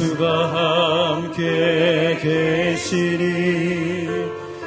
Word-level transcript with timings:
예수가 0.00 1.12
함께 1.12 2.18
계시니 2.22 4.08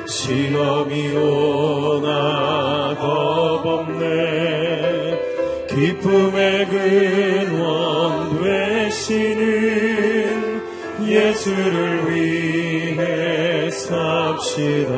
시험이 0.05 1.15
오나 1.15 2.95
겁없네. 2.99 4.03
기쁨의 5.69 6.67
근원 6.67 8.43
되시는 8.43 9.41
예수를 11.01 12.13
위해 12.13 13.71
삽시다. 13.71 14.93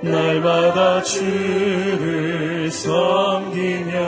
날마다 0.00 1.02
주를 1.02 2.70
섬기며 2.70 4.00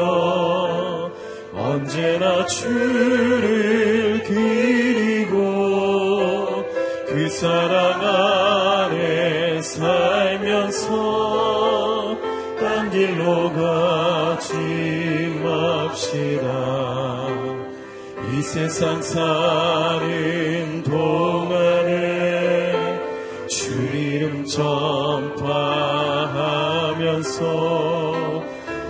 언제나 1.52 2.46
주를 2.46 4.01
기리고 4.34 5.36
그 7.06 7.28
사랑 7.28 8.00
안에 8.00 9.60
살면서 9.60 10.88
딴 12.58 12.90
길로 12.90 13.52
가지 13.52 14.54
맙시다. 15.42 16.46
이 18.32 18.40
세상 18.42 19.02
사는 19.02 20.82
동안에 20.82 21.92
주 23.48 23.72
이름 23.94 24.46
전파하면서 24.46 25.42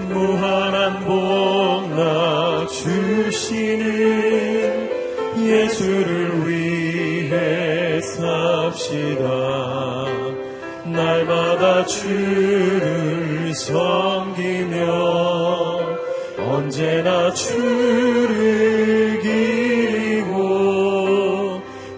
무한한 0.09 1.01
복나 1.05 2.67
주시는 2.69 4.22
예수를 5.63 6.49
위해 6.49 8.01
삽시다. 8.01 9.25
날마다 10.85 11.87
주를 11.87 13.55
섬기며 13.55 14.83
언제나 16.51 17.33
주를 17.33 19.21
기리고 19.23 20.33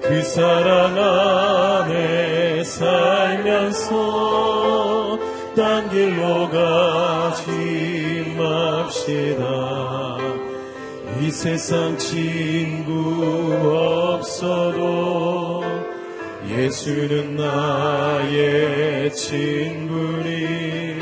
그 0.02 0.22
사랑 0.22 0.98
안에 0.98 2.62
살면서 2.64 3.94
딴 5.56 5.88
길로 5.88 6.50
가지 6.50 8.34
맙시다. 8.36 9.44
이 9.44 9.53
세상 11.34 11.98
친구 11.98 13.52
없어도 13.76 15.64
예수는 16.48 17.34
나의 17.34 19.12
친구니 19.12 20.96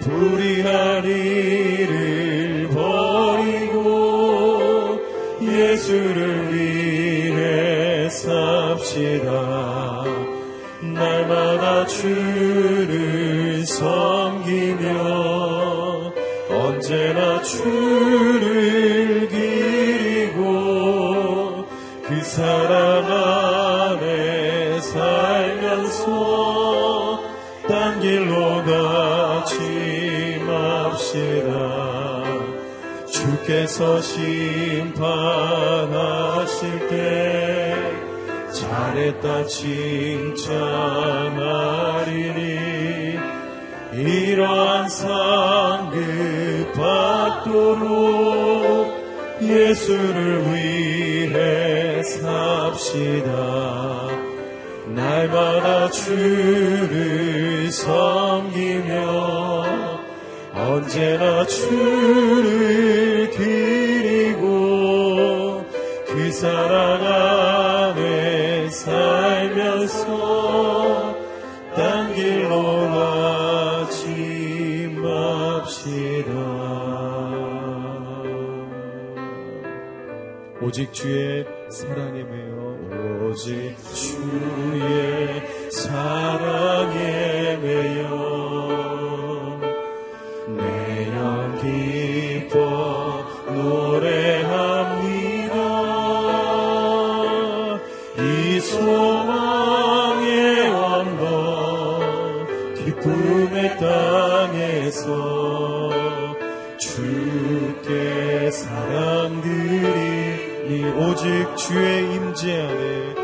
불의한 0.00 1.04
일을 1.04 2.68
버리고 2.68 3.78
예수를 5.40 6.52
위해 6.52 8.08
삽시다. 8.10 9.30
날마다 10.82 11.86
주를 11.86 13.64
섬기며 13.64 14.92
언제나 16.50 17.40
주를 17.40 18.43
주께서 33.44 34.00
심판하실 34.00 34.88
때 36.88 37.76
잘했다 38.50 39.44
칭찬하리니 39.46 40.44
이러한 43.92 44.88
상급 44.88 46.72
받도록 46.74 47.84
예수를 49.42 50.42
위해 50.52 52.02
삽시다. 52.02 53.34
날마다 54.94 55.90
주를 55.90 57.70
섬기며 57.70 58.94
언제나 60.54 61.44
주를 61.46 63.03
사랑 66.44 67.00
안에 67.96 68.68
살면서 68.68 70.04
딴 71.74 72.14
길로 72.14 72.86
가지 73.86 74.94
맙시다. 74.94 76.30
오직 80.60 80.92
주의 80.92 81.46
사랑에 81.70 82.22
매여 82.22 83.30
오직 83.30 83.74
주의 83.94 85.42
사랑 85.70 86.63
주의 111.66 112.14
임재 112.14 112.60
안에 112.60 113.14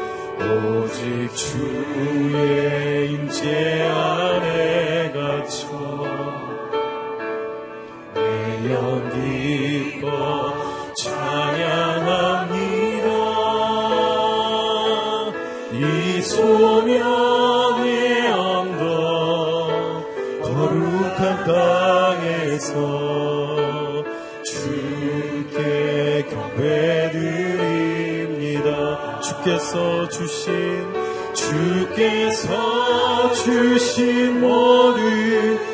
오직 0.41 1.37
주의 1.37 3.13
임재 3.13 3.83
안에 3.83 5.13
갇혀 5.13 5.69
내연 8.15 9.11
기뻐 9.13 10.55
찬양합니다. 10.97 12.41
이 15.75 16.23
소명의 16.23 17.89
언덕 18.33 20.07
거룩한 20.43 21.45
땅에서 21.45 23.40
주께서 29.41 30.09
주신 30.09 30.93
주께서 31.35 33.33
주신 33.33 34.41
모든 34.41 35.70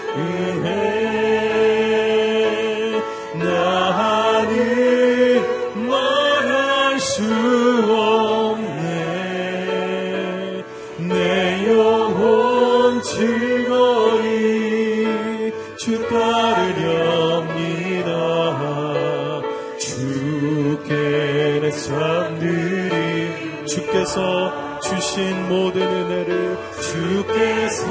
주신 25.16 25.48
모든 25.48 25.80
은혜를 25.80 26.58
주께서 26.78 27.86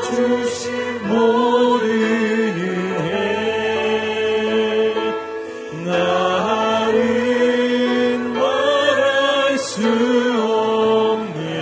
주신 0.00 1.06
모든 1.06 1.88
은혜. 2.58 3.12
나는 5.86 6.98
말할 8.32 9.56
수 9.56 9.86
없네. 11.12 11.52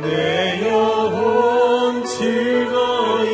내 0.00 0.66
영혼 0.66 2.02
즐거이 2.06 3.28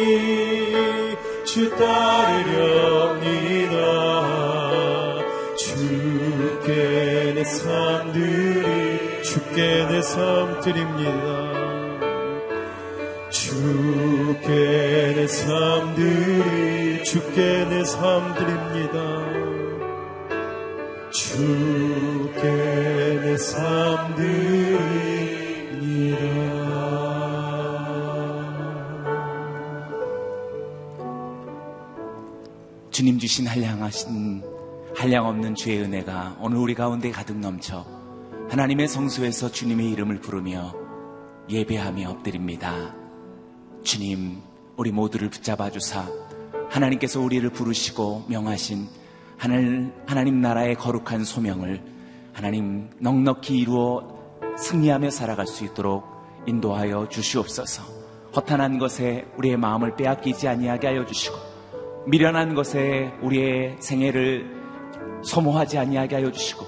주 1.44 1.70
따르렵니다. 1.76 2.56
주께 5.56 7.34
내삶 7.36 8.12
드리 8.12 8.77
주께 9.58 9.86
내 9.88 10.00
삶 10.00 10.60
드립니다. 10.60 11.10
주께 13.28 14.46
내 15.16 15.26
삶 15.26 15.96
드리 15.96 17.02
주께 17.02 17.64
내 17.66 17.82
삶 17.82 18.34
드립니다. 18.36 19.00
주께 21.10 22.44
내삶 23.20 24.14
드립니다. 24.14 25.18
주님 32.92 33.18
주신 33.18 33.48
한량하신 33.48 34.40
한량 34.94 35.26
없는 35.26 35.56
주의 35.56 35.80
은혜가 35.80 36.36
오늘 36.40 36.58
우리 36.58 36.76
가운데 36.76 37.10
가득 37.10 37.36
넘쳐 37.38 37.97
하나님의 38.50 38.88
성소에서 38.88 39.52
주님의 39.52 39.90
이름을 39.90 40.20
부르며 40.20 40.72
예배하며 41.50 42.08
엎드립니다. 42.08 42.94
주님, 43.82 44.40
우리 44.78 44.90
모두를 44.90 45.28
붙잡아 45.28 45.70
주사 45.70 46.06
하나님께서 46.70 47.20
우리를 47.20 47.46
부르시고 47.50 48.24
명하신 48.28 48.86
하늘, 49.36 49.92
하나님 50.06 50.40
나라의 50.40 50.76
거룩한 50.76 51.24
소명을 51.24 51.82
하나님 52.32 52.88
넉넉히 53.00 53.58
이루어 53.58 54.18
승리하며 54.56 55.10
살아갈 55.10 55.46
수 55.46 55.66
있도록 55.66 56.04
인도하여 56.46 57.10
주시옵소서. 57.10 57.82
허탄한 58.34 58.78
것에 58.78 59.26
우리의 59.36 59.58
마음을 59.58 59.94
빼앗기지 59.94 60.48
아니하게 60.48 60.86
하여 60.86 61.04
주시고 61.04 61.36
미련한 62.06 62.54
것에 62.54 63.12
우리의 63.20 63.76
생애를 63.78 65.20
소모하지 65.22 65.76
아니하게 65.76 66.16
하여 66.16 66.32
주시고 66.32 66.64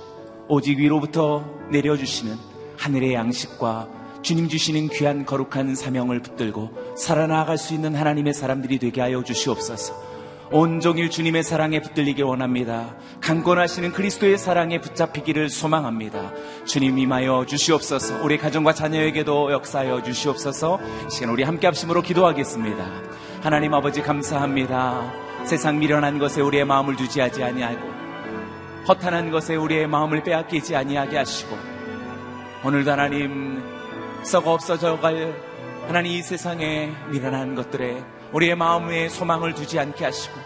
오직 0.49 0.79
위로부터 0.79 1.60
내려주시는 1.71 2.37
하늘의 2.77 3.15
양식과 3.15 3.89
주님 4.23 4.49
주시는 4.49 4.89
귀한 4.89 5.25
거룩한 5.25 5.75
사명을 5.75 6.21
붙들고 6.21 6.95
살아나갈 6.97 7.57
수 7.57 7.75
있는 7.75 7.95
하나님의 7.95 8.35
사람들이 8.35 8.79
되게 8.79 9.01
하여 9.01 9.23
주시옵소서. 9.23 10.11
온종일 10.53 11.11
주님의 11.11 11.45
사랑에 11.45 11.81
붙들리기 11.81 12.23
원합니다. 12.23 12.97
강권하시는 13.21 13.93
그리스도의 13.93 14.37
사랑에 14.37 14.81
붙잡히기를 14.81 15.49
소망합니다. 15.49 16.33
주님 16.65 16.99
임하여 16.99 17.47
주시옵소서. 17.47 18.25
우리 18.25 18.37
가정과 18.37 18.75
자녀에게도 18.75 19.53
역사하여 19.53 20.03
주시옵소서. 20.03 20.81
시간 21.09 21.31
우리 21.31 21.45
함께 21.45 21.69
합심으로 21.69 22.03
기도하겠습니다. 22.03 22.85
하나님 23.43 23.75
아버지 23.75 24.03
감사합니다. 24.03 25.13
세상 25.45 25.79
미련한 25.79 26.19
것에 26.19 26.41
우리의 26.41 26.65
마음을 26.65 26.97
두지 26.97 27.21
하지 27.21 27.45
아니하고 27.45 28.00
허탄한 28.91 29.31
것에 29.31 29.55
우리의 29.55 29.87
마음을 29.87 30.25
빼앗기지 30.25 30.75
아니하게 30.75 31.19
하시고 31.19 31.57
오늘도 32.65 32.91
하나님 32.91 33.63
썩어 34.25 34.53
없어져 34.53 34.99
갈 34.99 35.33
하나님 35.87 36.11
이 36.11 36.23
세상에 36.23 36.93
미련한 37.09 37.55
것들에 37.55 38.03
우리의 38.33 38.57
마음에 38.57 39.09
소망을 39.09 39.55
두지 39.55 39.79
않게 39.79 40.05
하시고 40.05 40.37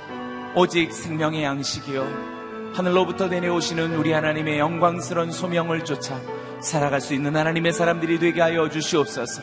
오직 0.56 0.92
생명의 0.92 1.42
양식이요 1.42 2.72
하늘로부터 2.74 3.28
내려오시는 3.28 3.94
우리 3.94 4.12
하나님의 4.12 4.58
영광스러운 4.58 5.32
소명을 5.32 5.86
쫓아 5.86 6.20
살아갈 6.60 7.00
수 7.00 7.14
있는 7.14 7.34
하나님의 7.34 7.72
사람들이 7.72 8.18
되게 8.18 8.42
하여 8.42 8.68
주시옵소서. 8.68 9.42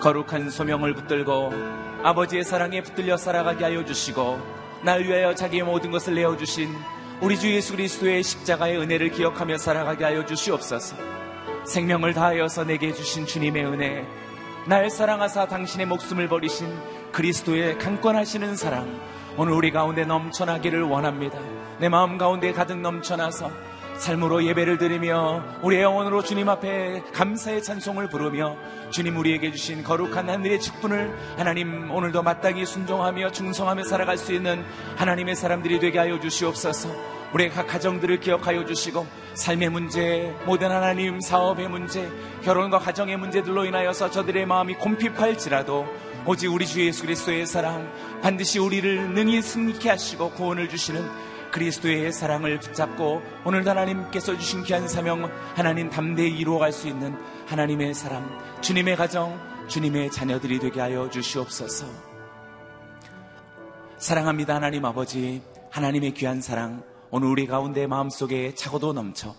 거룩한 0.00 0.50
소명을 0.50 0.94
붙들고 0.94 1.52
아버지의 2.04 2.44
사랑에 2.44 2.82
붙들려 2.82 3.16
살아가게 3.16 3.64
하여 3.64 3.84
주시고 3.84 4.38
날 4.84 5.02
위하여 5.02 5.34
자기의 5.34 5.64
모든 5.64 5.90
것을 5.90 6.14
내어주신 6.14 6.68
우리 7.20 7.36
주 7.36 7.52
예수 7.52 7.72
그리스도의 7.72 8.22
십자가의 8.22 8.78
은혜를 8.78 9.10
기억하며 9.10 9.58
살아가게 9.58 10.04
하여 10.04 10.24
주시옵소서. 10.24 10.94
생명을 11.66 12.14
다하여서 12.14 12.64
내게 12.64 12.92
주신 12.92 13.26
주님의 13.26 13.66
은혜, 13.66 14.06
날 14.68 14.88
사랑하사 14.88 15.48
당신의 15.48 15.86
목숨을 15.86 16.28
버리신 16.28 16.72
그리스도의 17.10 17.78
강권하시는 17.78 18.54
사랑, 18.54 19.00
오늘 19.36 19.52
우리 19.52 19.72
가운데 19.72 20.04
넘쳐나기를 20.04 20.82
원합니다. 20.82 21.40
내 21.80 21.88
마음 21.88 22.18
가운데 22.18 22.52
가득 22.52 22.78
넘쳐나서 22.78 23.50
삶으로 23.98 24.44
예배를 24.44 24.78
드리며 24.78 25.42
우리의 25.62 25.82
영혼으로 25.82 26.22
주님 26.22 26.48
앞에 26.48 27.02
감사의 27.12 27.62
찬송을 27.62 28.08
부르며 28.08 28.56
주님 28.90 29.16
우리에게 29.16 29.50
주신 29.50 29.82
거룩한 29.82 30.30
하늘의 30.30 30.60
직분을 30.60 31.16
하나님 31.36 31.90
오늘도 31.90 32.22
마땅히 32.22 32.64
순종하며 32.64 33.32
충성하며 33.32 33.84
살아갈 33.84 34.16
수 34.16 34.32
있는 34.32 34.64
하나님의 34.96 35.34
사람들이 35.34 35.80
되게 35.80 35.98
하여 35.98 36.18
주시옵소서. 36.20 37.18
우리의 37.34 37.50
각 37.50 37.66
가정들을 37.66 38.20
기억하여 38.20 38.64
주시고 38.64 39.06
삶의 39.34 39.68
문제, 39.68 40.34
모든 40.46 40.70
하나님 40.70 41.20
사업의 41.20 41.68
문제, 41.68 42.08
결혼과 42.42 42.78
가정의 42.78 43.18
문제들로 43.18 43.66
인하여서 43.66 44.10
저들의 44.10 44.46
마음이 44.46 44.74
곰핍할지라도 44.74 45.86
오직 46.24 46.52
우리 46.52 46.66
주 46.66 46.84
예수 46.84 47.02
그리스도의 47.02 47.46
사랑 47.46 47.92
반드시 48.22 48.58
우리를 48.58 49.10
능히 49.10 49.42
승리케 49.42 49.88
하시고 49.90 50.30
구원을 50.30 50.68
주시는 50.68 51.27
그리스도의 51.50 52.12
사랑을 52.12 52.58
붙잡고 52.60 53.22
오늘도 53.44 53.70
하나님께서 53.70 54.36
주신 54.36 54.62
귀한 54.64 54.88
사명 54.88 55.30
하나님 55.54 55.90
담대히 55.90 56.38
이루어갈 56.38 56.72
수 56.72 56.88
있는 56.88 57.16
하나님의 57.46 57.94
사람 57.94 58.28
주님의 58.60 58.96
가정 58.96 59.38
주님의 59.68 60.10
자녀들이 60.10 60.58
되게 60.58 60.80
하여 60.80 61.10
주시옵소서. 61.10 61.86
사랑합니다 63.98 64.54
하나님 64.54 64.84
아버지. 64.84 65.42
하나님의 65.70 66.14
귀한 66.14 66.40
사랑 66.40 66.82
오늘 67.10 67.28
우리 67.28 67.46
가운데 67.46 67.86
마음속에 67.86 68.54
차고도 68.54 68.92
넘쳐 68.92 69.34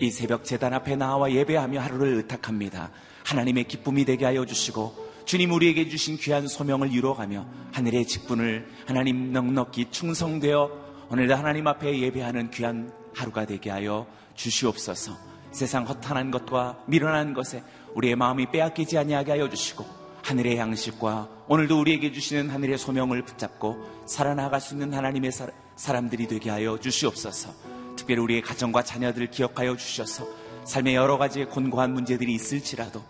이 0.00 0.10
새벽 0.10 0.44
재단 0.44 0.72
앞에 0.72 0.96
나와 0.96 1.30
예배하며 1.30 1.80
하루를 1.80 2.14
의탁합니다. 2.14 2.90
하나님의 3.24 3.64
기쁨이 3.64 4.04
되게 4.04 4.24
하여 4.24 4.44
주시고 4.44 5.04
주님 5.24 5.52
우리에게 5.52 5.88
주신 5.88 6.16
귀한 6.16 6.46
소명을 6.46 6.92
이루어가며 6.92 7.46
하늘의 7.72 8.06
직분을 8.06 8.68
하나님 8.86 9.32
넉넉히 9.32 9.90
충성되어 9.90 10.83
오늘도 11.14 11.32
하나님 11.36 11.64
앞에 11.68 12.00
예배하는 12.00 12.50
귀한 12.50 12.92
하루가 13.14 13.44
되게 13.44 13.70
하여 13.70 14.04
주시옵소서. 14.34 15.16
세상 15.52 15.86
허탄한 15.86 16.32
것과 16.32 16.82
미련한 16.86 17.34
것에 17.34 17.62
우리의 17.94 18.16
마음이 18.16 18.50
빼앗기지 18.50 18.98
아니하게 18.98 19.30
하여 19.30 19.48
주시고 19.48 19.86
하늘의 20.24 20.58
양식과 20.58 21.28
오늘도 21.46 21.78
우리에게 21.78 22.10
주시는 22.10 22.50
하늘의 22.50 22.78
소명을 22.78 23.22
붙잡고 23.22 24.06
살아나갈 24.06 24.60
수 24.60 24.74
있는 24.74 24.92
하나님의 24.92 25.30
사람들이 25.76 26.26
되게 26.26 26.50
하여 26.50 26.80
주시옵소서. 26.80 27.52
특별히 27.94 28.20
우리의 28.20 28.42
가정과 28.42 28.82
자녀들을 28.82 29.30
기억하여 29.30 29.76
주셔서 29.76 30.26
삶의 30.64 30.96
여러 30.96 31.16
가지 31.16 31.44
곤고한 31.44 31.94
문제들이 31.94 32.34
있을지라도 32.34 33.00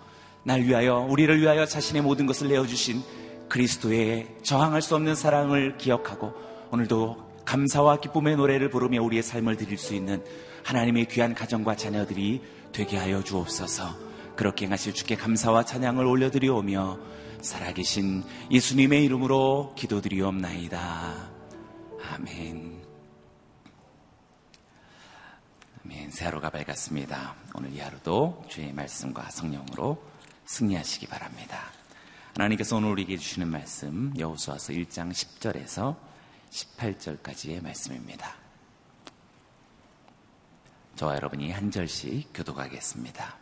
날 0.42 0.60
위하여 0.60 0.98
우리를 1.08 1.40
위하여 1.40 1.64
자신의 1.64 2.02
모든 2.02 2.26
것을 2.26 2.48
내어 2.48 2.66
주신 2.66 3.02
그리스도의 3.48 4.28
저항할 4.42 4.82
수 4.82 4.94
없는 4.94 5.14
사랑을 5.14 5.78
기억하고 5.78 6.34
오늘도 6.70 7.32
감사와 7.44 8.00
기쁨의 8.00 8.36
노래를 8.36 8.70
부르며 8.70 9.02
우리의 9.02 9.22
삶을 9.22 9.56
드릴 9.56 9.78
수 9.78 9.94
있는 9.94 10.24
하나님의 10.64 11.06
귀한 11.06 11.34
가정과 11.34 11.76
자녀들이 11.76 12.42
되게 12.72 12.96
하여 12.96 13.22
주옵소서. 13.22 13.96
그렇게 14.36 14.66
하실 14.66 14.94
주께 14.94 15.14
감사와 15.14 15.64
찬양을 15.64 16.04
올려드리오며 16.04 16.98
살아계신 17.40 18.24
예수님의 18.50 19.04
이름으로 19.04 19.74
기도드리옵나이다. 19.76 21.30
아멘. 22.10 22.82
아멘. 25.84 26.10
새 26.10 26.24
하루가 26.24 26.50
밝았습니다. 26.50 27.34
오늘 27.54 27.72
이 27.72 27.80
하루도 27.80 28.44
주의 28.48 28.72
말씀과 28.72 29.30
성령으로 29.30 30.02
승리하시기 30.46 31.06
바랍니다. 31.06 31.70
하나님께서 32.34 32.76
오늘 32.76 32.90
우리에게 32.90 33.16
주시는 33.16 33.48
말씀 33.48 34.12
여호수아서 34.18 34.72
1장 34.72 35.12
10절에서 35.12 35.96
18절까지의 36.54 37.62
말씀입니다. 37.62 38.36
저와 40.94 41.16
여러분이 41.16 41.50
한 41.50 41.70
절씩 41.70 42.30
교도하겠습니다. 42.32 43.36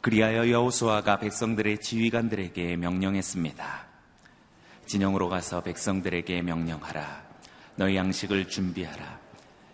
그리하여 0.00 0.48
여호수아가 0.48 1.18
백성들의 1.18 1.80
지휘관들에게 1.80 2.76
명령했습니다. 2.76 3.86
진영으로 4.86 5.28
가서 5.28 5.62
백성들에게 5.62 6.42
명령하라. 6.42 7.24
너희 7.76 7.96
양식을 7.96 8.48
준비하라. 8.48 9.20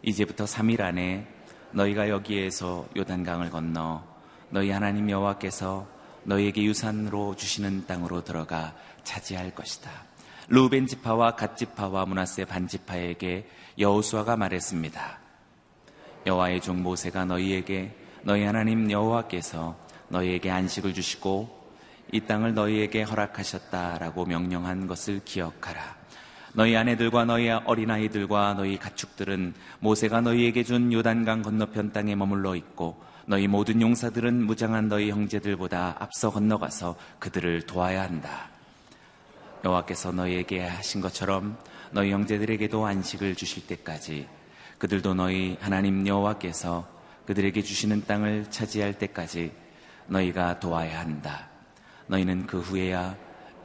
이제부터 0.03 0.45
3일 0.45 0.81
안에 0.81 1.27
너희가 1.73 2.09
여기에서 2.09 2.89
요단강을 2.97 3.51
건너 3.51 4.03
너희 4.49 4.71
하나님 4.71 5.11
여호와께서 5.11 5.99
너희에게 6.25 6.63
유산으로 6.63 7.37
주시는 7.37 7.87
땅으로 7.87 8.23
들어가 8.23 8.75
차지할 9.09 9.55
것이다. 9.55 9.91
루벤 10.49 10.87
지파와 10.87 11.33
갓 11.33 11.57
지파와 11.57 12.07
문하세 12.07 12.45
반 12.45 12.69
지파에게 12.69 13.49
여호수아가 13.79 14.37
말했습니다. 14.37 15.19
여호와의 16.27 16.61
종 16.61 16.83
모세가 16.83 17.25
너희에게 17.25 17.95
너희 18.23 18.45
하나님 18.45 18.91
여호와께서 18.91 19.77
너희에게 20.09 20.51
안식을 20.51 20.93
주시고 20.95 21.57
이 22.13 22.21
땅을 22.21 22.55
너희에게 22.55 23.03
허락하셨다라고 23.03 24.27
명령한 24.27 24.87
것을 24.87 25.21
기억하라. 25.25 25.97
너희 26.55 26.77
아내들과 26.77 27.25
너희 27.25 27.51
어린아이들과 27.51 28.55
너희 28.55 28.79
가축들은 28.79 29.55
모세가 29.81 30.23
너희에게 30.23 30.65
준 30.65 30.93
요단강 30.93 31.43
건너편 31.43 31.93
땅에 31.93 32.15
머물러 32.15 32.57
있고 32.57 33.01
너희 33.27 33.47
모든 33.47 33.81
용사들은 33.81 34.47
무장한 34.47 34.89
너희 34.89 35.11
형제들보다 35.11 35.97
앞서 35.99 36.31
건너가서 36.31 36.97
그들을 37.19 37.63
도와야 37.67 38.03
한다. 38.03 38.58
여호와께서 39.65 40.13
너희에게 40.13 40.67
하신 40.67 41.01
것처럼 41.01 41.59
너희 41.91 42.13
형제들에게도 42.13 42.87
안식을 42.87 43.35
주실 43.35 43.67
때까지 43.67 44.29
그들도 44.79 45.15
너희 45.15 45.57
하나님 45.61 46.07
여호와께서 46.07 46.87
그들에게 47.27 47.63
주시는 47.63 48.05
땅을 48.07 48.47
차지할 48.51 48.99
때까지 48.99 49.53
너희가 50.07 50.61
도와야 50.61 51.01
한다. 51.01 51.49
너희는 52.07 52.47
그 52.47 52.61
후에야 52.61 53.17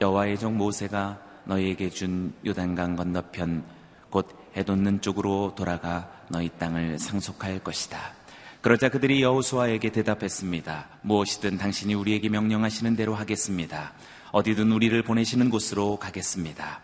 여호와의 0.02 0.38
종 0.38 0.58
모세가 0.58 1.20
너희에게 1.46 1.90
준 1.90 2.34
요단강 2.46 2.96
건너편 2.96 3.64
곧 4.10 4.28
해돋는 4.56 5.02
쪽으로 5.02 5.54
돌아가 5.56 6.12
너희 6.30 6.50
땅을 6.50 7.00
상속할 7.00 7.60
것이다. 7.60 8.14
그러자 8.62 8.90
그들이 8.90 9.22
여호수아에게 9.22 9.92
대답했습니다. 9.92 10.88
무엇이든 11.02 11.58
당신이 11.58 11.94
우리에게 11.96 12.30
명령하시는 12.30 12.96
대로 12.96 13.14
하겠습니다. 13.14 13.94
어디든 14.34 14.72
우리를 14.72 15.00
보내시는 15.04 15.52
곳으로 15.52 15.98
가겠습니다. 15.98 16.82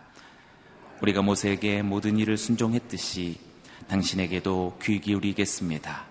우리가 1.02 1.20
모세에게 1.20 1.82
모든 1.82 2.16
일을 2.16 2.36
순종했듯이 2.36 3.40
당신에게도 3.88 4.78
귀 4.80 5.00
기울이겠습니다. 5.00 6.04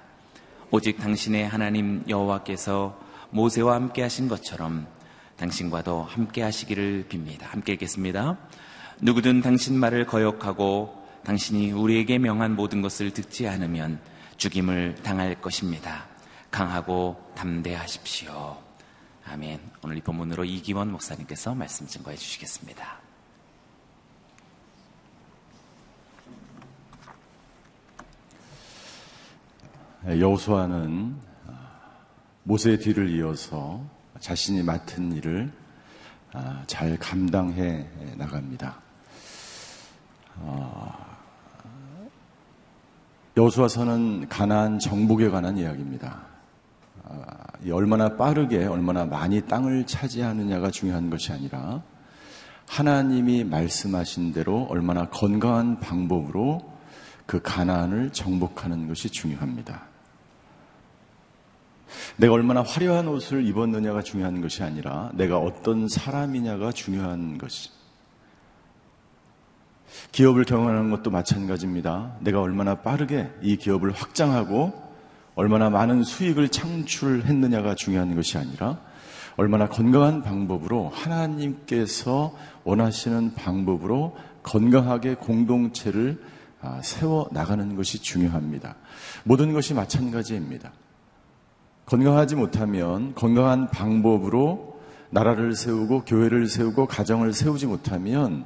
오직 0.69 0.97
당신의 0.97 1.47
하나님 1.47 2.03
여호와께서 2.09 2.99
모세와 3.29 3.75
함께 3.75 4.01
하신 4.01 4.27
것처럼 4.27 4.85
당신과도 5.37 6.03
함께 6.03 6.41
하시기를 6.41 7.05
빕니다. 7.07 7.43
함께 7.43 7.71
읽겠습니다. 7.71 8.37
누구든 8.99 9.39
당신 9.39 9.79
말을 9.79 10.07
거역하고 10.07 11.07
당신이 11.23 11.71
우리에게 11.71 12.17
명한 12.17 12.53
모든 12.57 12.81
것을 12.81 13.11
듣지 13.11 13.47
않으면 13.47 14.01
죽임을 14.35 14.95
당할 15.03 15.39
것입니다. 15.39 16.05
강하고 16.51 17.31
담대하십시오. 17.35 18.68
아멘. 19.31 19.59
오늘 19.83 19.97
이 19.97 20.01
본문으로 20.01 20.43
이기원 20.43 20.91
목사님께서 20.91 21.53
말씀 21.53 21.85
증거해 21.85 22.17
주시겠습니다. 22.17 22.97
여호수아는 30.07 31.15
모세의 32.43 32.79
뒤를 32.79 33.09
이어서 33.09 33.85
자신이 34.19 34.63
맡은 34.63 35.11
일을 35.11 35.51
잘 36.65 36.97
감당해 36.97 37.87
나갑니다. 38.15 38.79
여호수아서는 43.37 44.27
가나안 44.27 44.79
정복에 44.79 45.29
관한 45.29 45.55
이야기입니다. 45.55 46.25
아, 47.61 47.73
얼마나 47.73 48.15
빠르게 48.15 48.65
얼마나 48.65 49.05
많이 49.05 49.41
땅을 49.41 49.85
차지하느냐가 49.85 50.71
중요한 50.71 51.09
것이 51.09 51.31
아니라 51.31 51.83
하나님이 52.67 53.43
말씀하신 53.43 54.31
대로 54.31 54.67
얼마나 54.69 55.09
건강한 55.09 55.79
방법으로 55.79 56.73
그 57.25 57.41
가나안을 57.41 58.11
정복하는 58.11 58.87
것이 58.87 59.09
중요합니다. 59.09 59.83
내가 62.17 62.33
얼마나 62.33 62.61
화려한 62.61 63.07
옷을 63.07 63.45
입었느냐가 63.45 64.03
중요한 64.03 64.41
것이 64.41 64.63
아니라 64.63 65.11
내가 65.13 65.39
어떤 65.39 65.87
사람이냐가 65.87 66.71
중요한 66.71 67.37
것이 67.37 67.71
기업을 70.11 70.45
경영하는 70.45 70.91
것도 70.91 71.09
마찬가지입니다. 71.09 72.17
내가 72.19 72.41
얼마나 72.41 72.75
빠르게 72.75 73.31
이 73.41 73.57
기업을 73.57 73.91
확장하고 73.91 74.88
얼마나 75.39 75.69
많은 75.69 76.03
수익을 76.03 76.49
창출했느냐가 76.49 77.73
중요한 77.73 78.13
것이 78.13 78.37
아니라 78.37 78.77
얼마나 79.37 79.69
건강한 79.69 80.21
방법으로 80.21 80.89
하나님께서 80.89 82.35
원하시는 82.65 83.35
방법으로 83.35 84.17
건강하게 84.43 85.15
공동체를 85.15 86.21
아, 86.59 86.81
세워 86.83 87.29
나가는 87.31 87.73
것이 87.77 88.01
중요합니다. 88.01 88.75
모든 89.23 89.53
것이 89.53 89.73
마찬가지입니다. 89.73 90.73
건강하지 91.85 92.35
못하면 92.35 93.15
건강한 93.15 93.69
방법으로 93.69 94.81
나라를 95.09 95.55
세우고 95.55 96.03
교회를 96.03 96.47
세우고 96.47 96.85
가정을 96.87 97.31
세우지 97.31 97.65
못하면 97.65 98.45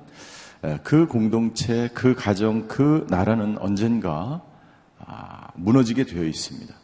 그 0.83 1.07
공동체, 1.07 1.89
그 1.95 2.13
가정, 2.13 2.67
그 2.67 3.07
나라는 3.09 3.57
언젠가 3.57 4.43
아, 4.99 5.47
무너지게 5.55 6.05
되어 6.05 6.23
있습니다. 6.23 6.82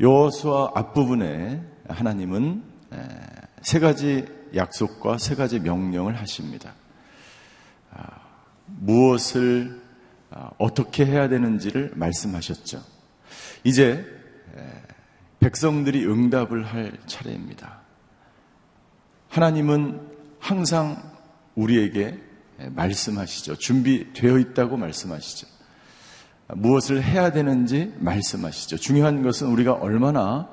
여호수아 0.00 0.72
앞부분에 0.74 1.62
하나님은 1.88 2.62
세 3.62 3.78
가지 3.80 4.26
약속과 4.54 5.18
세 5.18 5.34
가지 5.34 5.58
명령을 5.60 6.16
하십니다. 6.16 6.74
아, 7.92 8.06
무엇을 8.66 9.80
아, 10.30 10.50
어떻게 10.58 11.06
해야 11.06 11.28
되는지를 11.28 11.92
말씀하셨죠. 11.94 12.82
이제 13.64 14.04
백성들이 15.40 16.06
응답을 16.06 16.64
할 16.64 16.98
차례입니다. 17.06 17.80
하나님은 19.28 20.00
항상 20.38 21.02
우리에게 21.54 22.20
말씀하시죠. 22.58 23.56
준비되어 23.56 24.38
있다고 24.38 24.76
말씀하시죠. 24.76 25.55
무엇을 26.48 27.02
해야 27.02 27.32
되는지 27.32 27.94
말씀하시죠. 27.98 28.76
중요한 28.76 29.22
것은 29.22 29.48
우리가 29.48 29.72
얼마나 29.74 30.48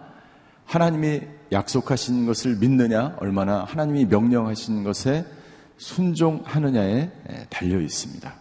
하나님이 0.66 1.22
약속하신 1.52 2.26
것을 2.26 2.58
믿느냐, 2.58 3.16
얼마나 3.20 3.64
하나님이 3.64 4.06
명령하신 4.06 4.84
것에 4.84 5.26
순종하느냐에 5.78 7.12
달려 7.50 7.80
있습니다. 7.80 8.34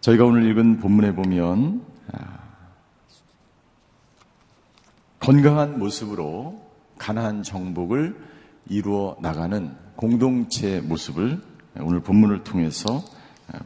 저희가 0.00 0.24
오늘 0.24 0.48
읽은 0.50 0.80
본문에 0.80 1.14
보면 1.14 1.82
아, 2.12 2.38
건강한 5.18 5.78
모습으로 5.78 6.62
가난한 6.98 7.42
정복을 7.42 8.14
이루어 8.68 9.16
나가는 9.20 9.74
공동체의 9.96 10.82
모습을 10.82 11.40
오늘 11.80 12.00
본문을 12.00 12.44
통해서 12.44 13.02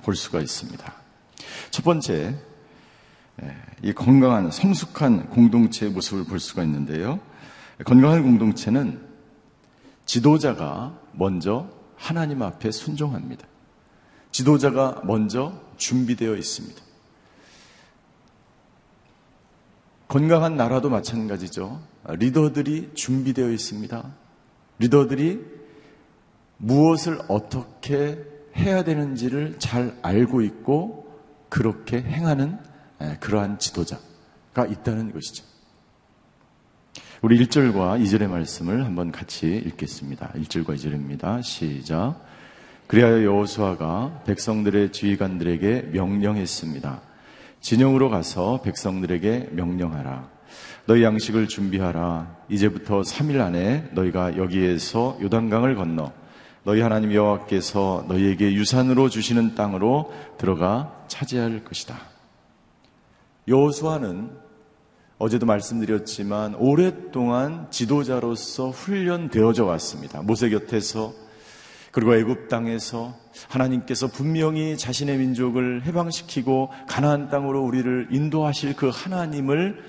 볼 0.03 0.15
수가 0.15 0.41
있습니다. 0.41 0.98
첫 1.71 1.85
번째, 1.85 2.37
이 3.83 3.93
건강한 3.93 4.51
성숙한 4.51 5.31
공동체의 5.31 5.93
모습을 5.93 6.25
볼 6.25 6.41
수가 6.41 6.65
있는데요. 6.65 7.21
건강한 7.85 8.23
공동체는 8.23 9.01
지도자가 10.07 10.99
먼저 11.13 11.69
하나님 11.97 12.43
앞에 12.43 12.71
순종합니다. 12.71 13.47
지도자가 14.33 15.03
먼저 15.05 15.61
준비되어 15.77 16.35
있습니다. 16.37 16.83
건강한 20.09 20.57
나라도 20.57 20.89
마찬가지죠. 20.89 21.81
리더들이 22.09 22.93
준비되어 22.95 23.51
있습니다. 23.51 24.15
리더들이 24.79 25.45
무엇을 26.57 27.21
어떻게 27.29 28.19
해야 28.57 28.83
되는지를 28.83 29.59
잘 29.59 29.97
알고 30.03 30.41
있고 30.43 31.08
그렇게 31.49 31.99
행하는 32.03 32.59
그러한 33.21 33.59
지도자가 33.59 34.67
있다는 34.69 35.13
것이죠. 35.13 35.45
우리 37.21 37.39
1절과 37.45 38.01
2절의 38.01 38.29
말씀을 38.29 38.85
한번 38.85 39.11
같이 39.11 39.57
읽겠습니다. 39.67 40.33
1절과 40.37 40.77
2절입니다. 40.77 41.43
시작. 41.43 42.21
그리하여 42.87 43.25
여호수아가 43.25 44.23
백성들의 44.25 44.93
지휘관들에게 44.93 45.91
명령했습니다. 45.93 47.03
진영으로 47.61 48.09
가서 48.09 48.63
백성들에게 48.63 49.51
명령하라. 49.53 50.31
너희 50.87 51.03
양식을 51.03 51.49
준비하라. 51.49 52.37
이제부터 52.49 53.03
3일 53.03 53.41
안에 53.41 53.91
너희가 53.93 54.37
여기에서 54.39 55.19
요단강을 55.21 55.75
건너 55.75 56.13
너희 56.65 56.81
하나님 56.81 57.13
여호와께서 57.13 58.05
너희에게 58.09 58.53
유산으로 58.53 59.09
주시는 59.09 59.55
땅으로 59.55 60.13
들어가 60.39 61.05
차지할 61.09 61.65
것이다. 61.65 61.99
여호수아는 63.47 64.31
어제도 65.19 65.47
말씀드렸지만 65.47 66.55
오랫동안 66.57 67.69
지도자로서 67.71 68.71
훈련되어져 68.71 69.65
왔습니다. 69.65 70.23
모세 70.23 70.49
곁에서 70.49 71.13
그리고 71.91 72.15
애굽 72.15 72.49
땅에서 72.49 73.17
하나님께서 73.49 74.09
분명히 74.09 74.77
자신의 74.77 75.19
민족을 75.19 75.85
해방시키고 75.87 76.71
가나안 76.87 77.31
땅으로 77.31 77.65
우리를 77.65 78.09
인도하실 78.11 78.77
그 78.77 78.91
하나님을 78.93 79.83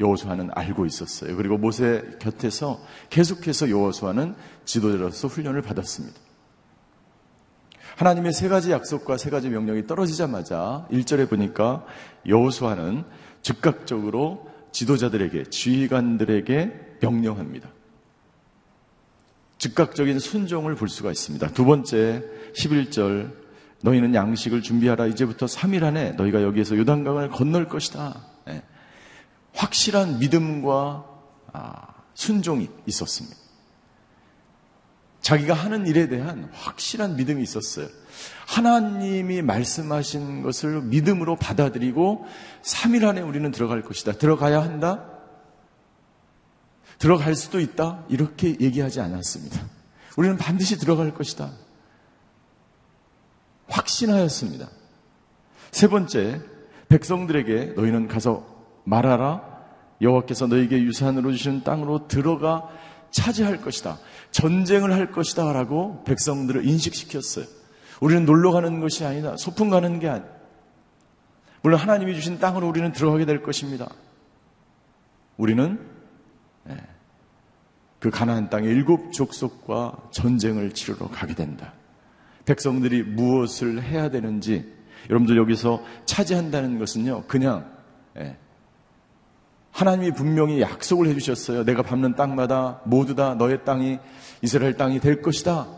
여호수아는 0.00 0.50
알고 0.54 0.86
있었어요. 0.86 1.36
그리고 1.36 1.56
모세 1.58 2.02
곁에서 2.18 2.80
계속해서 3.10 3.70
여호수아는 3.70 4.34
지도자로서 4.64 5.28
훈련을 5.28 5.62
받았습니다. 5.62 6.18
하나님의 7.96 8.32
세 8.32 8.48
가지 8.48 8.70
약속과 8.70 9.16
세 9.16 9.30
가지 9.30 9.48
명령이 9.48 9.86
떨어지자마자 9.86 10.86
1절에 10.90 11.30
보니까 11.30 11.86
여호수아는 12.28 13.04
즉각적으로 13.40 14.50
지도자들에게 14.72 15.44
지휘관들에게 15.44 16.98
명령합니다. 17.00 17.70
즉각적인 19.58 20.18
순종을 20.18 20.74
볼 20.74 20.90
수가 20.90 21.10
있습니다. 21.10 21.48
두 21.48 21.64
번째 21.64 22.22
11절 22.54 23.32
너희는 23.82 24.14
양식을 24.14 24.60
준비하라 24.60 25.06
이제부터 25.06 25.46
3일 25.46 25.84
안에 25.84 26.12
너희가 26.12 26.42
여기에서 26.42 26.76
요단강을 26.76 27.30
건널 27.30 27.66
것이다. 27.66 28.35
네. 29.56 29.60
확실한 29.60 30.18
믿음과 30.18 31.04
아, 31.52 31.94
순종이 32.14 32.68
있었습니다. 32.86 33.36
자기가 35.22 35.54
하는 35.54 35.86
일에 35.86 36.08
대한 36.08 36.48
확실한 36.52 37.16
믿음이 37.16 37.42
있었어요. 37.42 37.88
하나님이 38.46 39.42
말씀하신 39.42 40.42
것을 40.42 40.82
믿음으로 40.82 41.36
받아들이고 41.36 42.26
3일 42.62 43.08
안에 43.08 43.22
우리는 43.22 43.50
들어갈 43.50 43.82
것이다. 43.82 44.12
들어가야 44.12 44.62
한다? 44.62 45.10
들어갈 46.98 47.34
수도 47.34 47.58
있다? 47.58 48.04
이렇게 48.08 48.56
얘기하지 48.60 49.00
않았습니다. 49.00 49.60
우리는 50.16 50.36
반드시 50.36 50.78
들어갈 50.78 51.12
것이다. 51.12 51.50
확신하였습니다. 53.68 54.68
세 55.72 55.88
번째, 55.88 56.40
백성들에게 56.88 57.72
너희는 57.76 58.06
가서 58.06 58.55
말하라. 58.86 59.42
여호와께서 60.00 60.46
너에게 60.46 60.82
유산으로 60.82 61.32
주신 61.32 61.62
땅으로 61.62 62.08
들어가 62.08 62.68
차지할 63.10 63.60
것이다. 63.60 63.98
전쟁을 64.30 64.92
할 64.92 65.10
것이다. 65.10 65.52
라고 65.52 66.02
백성들을 66.04 66.66
인식시켰어요. 66.66 67.46
우리는 68.00 68.24
놀러 68.24 68.52
가는 68.52 68.80
것이 68.80 69.04
아니다. 69.04 69.36
소풍 69.36 69.70
가는 69.70 69.98
게 69.98 70.08
아니다. 70.08 70.28
물론 71.62 71.80
하나님이 71.80 72.14
주신 72.14 72.38
땅으로 72.38 72.68
우리는 72.68 72.92
들어가게 72.92 73.24
될 73.24 73.42
것입니다. 73.42 73.88
우리는 75.36 75.80
예, 76.68 76.76
그 77.98 78.10
가나안 78.10 78.50
땅의 78.50 78.70
일곱 78.70 79.12
족속과 79.12 80.08
전쟁을 80.10 80.72
치르러 80.72 81.08
가게 81.08 81.34
된다. 81.34 81.72
백성들이 82.44 83.02
무엇을 83.02 83.82
해야 83.82 84.10
되는지 84.10 84.72
여러분들 85.10 85.36
여기서 85.36 85.82
차지한다는 86.04 86.78
것은요. 86.78 87.24
그냥 87.26 87.68
예, 88.18 88.36
하나님이 89.76 90.12
분명히 90.12 90.62
약속을 90.62 91.06
해주셨어요. 91.08 91.64
내가 91.64 91.82
밟는 91.82 92.14
땅마다 92.16 92.80
모두 92.86 93.14
다 93.14 93.34
너의 93.34 93.62
땅이 93.66 93.98
이스라엘 94.40 94.74
땅이 94.74 95.00
될 95.00 95.20
것이다. 95.20 95.68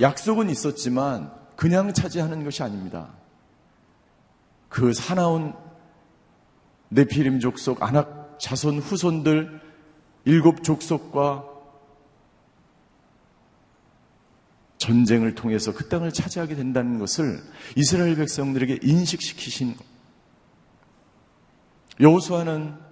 약속은 0.00 0.48
있었지만 0.48 1.32
그냥 1.56 1.92
차지하는 1.92 2.44
것이 2.44 2.62
아닙니다. 2.62 3.08
그 4.68 4.92
사나운 4.92 5.52
네피림 6.90 7.40
족속 7.40 7.82
아낙 7.82 8.36
자손 8.38 8.78
후손들 8.78 9.60
일곱 10.24 10.62
족속과 10.62 11.44
전쟁을 14.78 15.34
통해서 15.34 15.74
그 15.74 15.88
땅을 15.88 16.12
차지하게 16.12 16.54
된다는 16.54 17.00
것을 17.00 17.42
이스라엘 17.74 18.14
백성들에게 18.14 18.78
인식시키신 18.80 19.74
여호수아는 22.00 22.91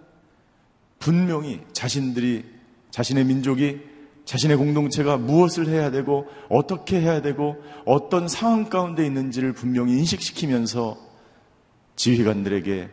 분명히 1.01 1.61
자신들이 1.73 2.45
자신의 2.91 3.25
민족이 3.25 3.81
자신의 4.27 4.59
공동체가 4.59 5.17
무엇을 5.17 5.67
해야 5.67 5.91
되고 5.91 6.29
어떻게 6.49 7.01
해야 7.01 7.21
되고 7.21 7.57
어떤 7.85 8.29
상황 8.29 8.69
가운데 8.69 9.05
있는지를 9.05 9.53
분명히 9.55 9.99
인식시키면서 9.99 10.97
지휘관들에게 11.97 12.91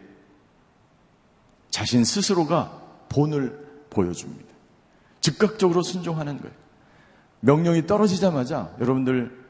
자신 1.70 2.04
스스로가 2.04 2.82
본을 3.10 3.68
보여줍니다. 3.92 4.48
즉각적으로 5.22 5.84
순종하는 5.84 6.40
거예요. 6.40 6.56
명령이 7.42 7.86
떨어지자마자 7.86 8.74
여러분들 8.80 9.46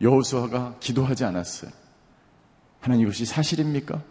여호수아가 0.00 0.76
기도하지 0.80 1.24
않았어요. 1.24 1.70
하나님 2.80 3.06
이것이 3.06 3.26
사실입니까? 3.26 4.02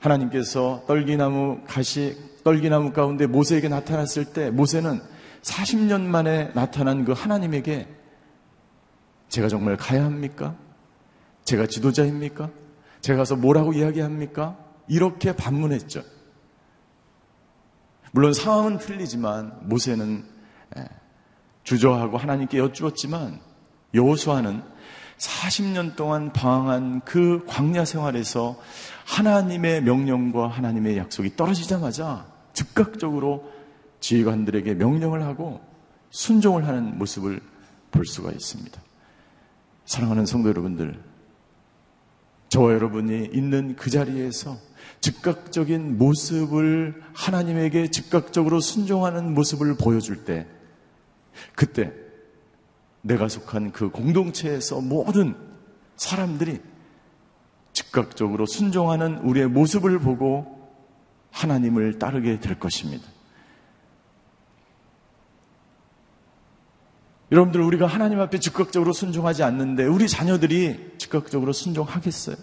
하나님께서 0.00 0.84
떨기나무 0.86 1.60
가시 1.66 2.16
떨기나무 2.42 2.92
가운데 2.92 3.26
모세에게 3.26 3.68
나타났을 3.68 4.32
때 4.32 4.50
모세는 4.50 5.00
40년 5.42 6.02
만에 6.02 6.52
나타난 6.54 7.04
그 7.04 7.12
하나님에게 7.12 7.86
제가 9.28 9.48
정말 9.48 9.76
가야 9.76 10.04
합니까? 10.04 10.56
제가 11.44 11.66
지도자입니까? 11.66 12.50
제가 13.00 13.18
가서 13.18 13.36
뭐라고 13.36 13.72
이야기합니까? 13.72 14.58
이렇게 14.88 15.32
반문했죠. 15.34 16.02
물론 18.12 18.32
상황은 18.32 18.78
틀리지만 18.78 19.68
모세는 19.68 20.24
예, 20.76 20.88
주저하고 21.62 22.18
하나님께 22.18 22.58
여쭈었지만 22.58 23.40
여호수아는 23.94 24.62
40년 25.20 25.96
동안 25.96 26.32
방황한 26.32 27.02
그 27.04 27.44
광야 27.46 27.84
생활에서 27.84 28.58
하나님의 29.04 29.82
명령과 29.82 30.48
하나님의 30.48 30.96
약속이 30.96 31.36
떨어지자마자 31.36 32.26
즉각적으로 32.54 33.52
지휘관들에게 34.00 34.74
명령을 34.74 35.22
하고 35.22 35.60
순종을 36.10 36.66
하는 36.66 36.98
모습을 36.98 37.40
볼 37.90 38.06
수가 38.06 38.32
있습니다. 38.32 38.80
사랑하는 39.84 40.24
성도 40.24 40.48
여러분들, 40.48 40.98
저와 42.48 42.72
여러분이 42.72 43.30
있는 43.32 43.76
그 43.76 43.90
자리에서 43.90 44.56
즉각적인 45.00 45.98
모습을 45.98 47.02
하나님에게 47.12 47.90
즉각적으로 47.90 48.60
순종하는 48.60 49.34
모습을 49.34 49.76
보여줄 49.76 50.24
때, 50.24 50.46
그때 51.54 51.92
내가 53.02 53.28
속한 53.28 53.72
그 53.72 53.90
공동체에서 53.90 54.80
모든 54.80 55.34
사람들이 55.96 56.60
즉각적으로 57.72 58.46
순종하는 58.46 59.18
우리의 59.18 59.48
모습을 59.48 59.98
보고 59.98 60.68
하나님을 61.30 61.98
따르게 61.98 62.40
될 62.40 62.58
것입니다. 62.58 63.06
여러분들 67.32 67.60
우리가 67.60 67.86
하나님 67.86 68.18
앞에 68.20 68.40
즉각적으로 68.40 68.92
순종하지 68.92 69.44
않는데 69.44 69.84
우리 69.84 70.08
자녀들이 70.08 70.94
즉각적으로 70.98 71.52
순종하겠어요? 71.52 72.36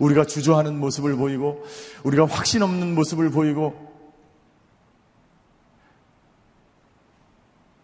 우리가 0.00 0.26
주저하는 0.26 0.78
모습을 0.78 1.16
보이고 1.16 1.64
우리가 2.04 2.26
확신 2.26 2.62
없는 2.62 2.94
모습을 2.94 3.30
보이고 3.30 3.87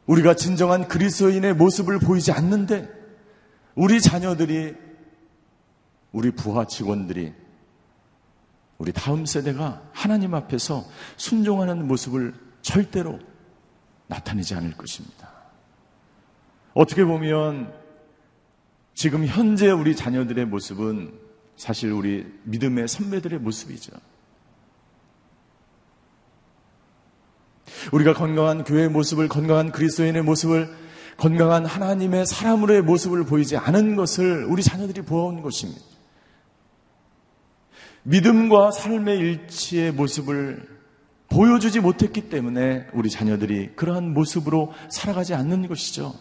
우리가 0.06 0.34
진정한 0.34 0.86
그리스도인의 0.88 1.54
모습을 1.54 1.98
보이지 1.98 2.32
않는데 2.32 2.88
우리 3.74 4.00
자녀들이 4.00 4.74
우리 6.12 6.30
부하 6.30 6.66
직원들이 6.66 7.32
우리 8.78 8.92
다음 8.92 9.24
세대가 9.24 9.82
하나님 9.92 10.34
앞에서 10.34 10.84
순종하는 11.16 11.86
모습을 11.86 12.34
절대로 12.62 13.18
나타내지 14.06 14.54
않을 14.54 14.76
것입니다. 14.76 15.32
어떻게 16.74 17.04
보면 17.04 17.72
지금 18.94 19.26
현재 19.26 19.70
우리 19.70 19.96
자녀들의 19.96 20.46
모습은 20.46 21.18
사실 21.56 21.92
우리 21.92 22.26
믿음의 22.44 22.88
선배들의 22.88 23.38
모습이죠. 23.40 23.92
우리가 27.92 28.14
건강한 28.14 28.64
교회의 28.64 28.88
모습을, 28.88 29.29
건강한 29.29 29.73
그리스도인의 29.73 30.23
모습을, 30.23 30.68
건강한 31.16 31.64
하나님의 31.64 32.27
사람으로의 32.27 32.83
모습을 32.83 33.25
보이지 33.25 33.57
않은 33.57 33.97
것을 33.97 34.44
우리 34.44 34.62
자녀들이 34.62 35.03
보아온 35.03 35.42
것입니다. 35.42 35.83
믿음과 38.03 38.73
삶의 38.73 39.18
일치의 39.18 39.92
모습을 39.92 40.68
보여주지 41.29 41.81
못했기 41.81 42.29
때문에 42.29 42.87
우리 42.92 43.11
자녀들이 43.11 43.75
그러한 43.77 44.12
모습으로 44.12 44.73
살아가지 44.90 45.35
않는 45.35 45.68
것이죠. 45.68 46.14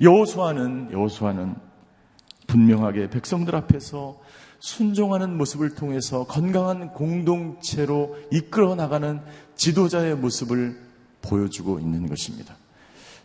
여호수아는 0.00 0.92
여호수아는 0.92 1.56
분명하게 2.46 3.10
백성들 3.10 3.54
앞에서 3.56 4.18
순종하는 4.64 5.36
모습을 5.36 5.74
통해서 5.74 6.24
건강한 6.24 6.88
공동체로 6.94 8.16
이끌어 8.32 8.74
나가는 8.74 9.20
지도자의 9.56 10.16
모습을 10.16 10.74
보여주고 11.20 11.80
있는 11.80 12.08
것입니다. 12.08 12.56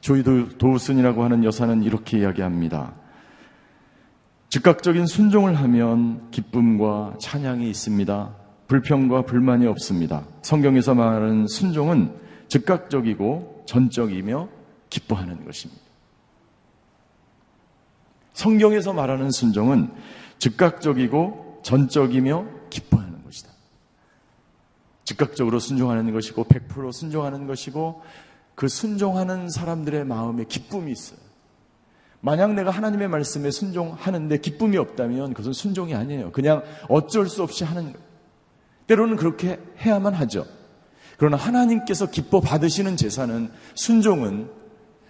조이도 0.01 0.57
도우슨이라고 0.57 1.23
하는 1.23 1.45
여사는 1.45 1.81
이렇게 1.83 2.19
이야기합니다. 2.19 2.93
즉각적인 4.49 5.05
순종을 5.05 5.55
하면 5.55 6.29
기쁨과 6.31 7.15
찬양이 7.21 7.69
있습니다. 7.69 8.35
불평과 8.67 9.21
불만이 9.21 9.65
없습니다. 9.65 10.25
성경에서 10.41 10.93
말하는 10.93 11.47
순종은 11.47 12.17
즉각적이고 12.49 13.63
전적이며 13.65 14.49
기뻐하는 14.89 15.45
것입니다. 15.45 15.81
성경에서 18.33 18.91
말하는 18.91 19.31
순종은 19.31 19.89
즉각적이고 20.39 21.61
전적이며 21.63 22.45
기뻐하는 22.69 23.23
것이다. 23.23 23.49
즉각적으로 25.03 25.59
순종하는 25.59 26.11
것이고 26.11 26.45
100% 26.45 26.91
순종하는 26.91 27.47
것이고 27.47 28.01
그 28.55 28.67
순종하는 28.67 29.49
사람들의 29.49 30.05
마음에 30.05 30.43
기쁨이 30.45 30.91
있어요. 30.91 31.19
만약 32.21 32.53
내가 32.53 32.71
하나님의 32.71 33.07
말씀에 33.07 33.51
순종하는데 33.51 34.37
기쁨이 34.39 34.77
없다면 34.77 35.33
그것은 35.33 35.53
순종이 35.53 35.95
아니에요. 35.95 36.31
그냥 36.31 36.63
어쩔 36.89 37.27
수 37.27 37.43
없이 37.43 37.63
하는 37.63 37.93
거예요. 37.93 38.09
때로는 38.87 39.15
그렇게 39.15 39.59
해야만 39.79 40.13
하죠. 40.15 40.45
그러나 41.17 41.37
하나님께서 41.37 42.09
기뻐 42.09 42.41
받으시는 42.41 42.97
제사는 42.97 43.51
순종은 43.75 44.49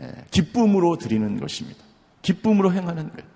예, 0.02 0.26
기쁨으로 0.32 0.98
드리는 0.98 1.39
것입니다. 1.39 1.84
기쁨으로 2.22 2.72
행하는 2.74 3.10
거예요. 3.10 3.29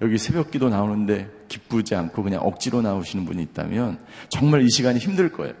여기 0.00 0.16
새벽 0.16 0.50
기도 0.50 0.68
나오는데 0.68 1.30
기쁘지 1.48 1.94
않고 1.94 2.22
그냥 2.22 2.40
억지로 2.42 2.80
나오시는 2.80 3.26
분이 3.26 3.42
있다면 3.42 4.04
정말 4.28 4.62
이 4.62 4.70
시간이 4.70 4.98
힘들 4.98 5.30
거예요. 5.30 5.54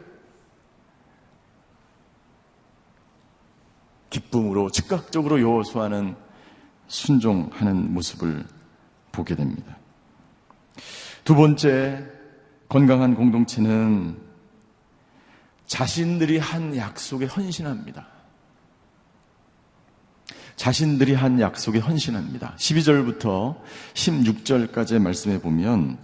기쁨으로 4.08 4.70
즉각적으로 4.70 5.40
여호수아는 5.40 6.16
순종하는 6.88 7.94
모습을 7.94 8.44
보게 9.12 9.36
됩니다. 9.36 9.76
두 11.24 11.34
번째 11.34 12.06
건강한 12.68 13.14
공동체는 13.14 14.18
자신들이 15.66 16.38
한 16.38 16.76
약속에 16.76 17.26
헌신합니다. 17.26 18.19
자신들이 20.60 21.14
한 21.14 21.40
약속에 21.40 21.78
헌신합니다. 21.78 22.54
12절부터 22.58 23.56
16절까지의 23.94 25.00
말씀에 25.00 25.40
보면 25.40 25.96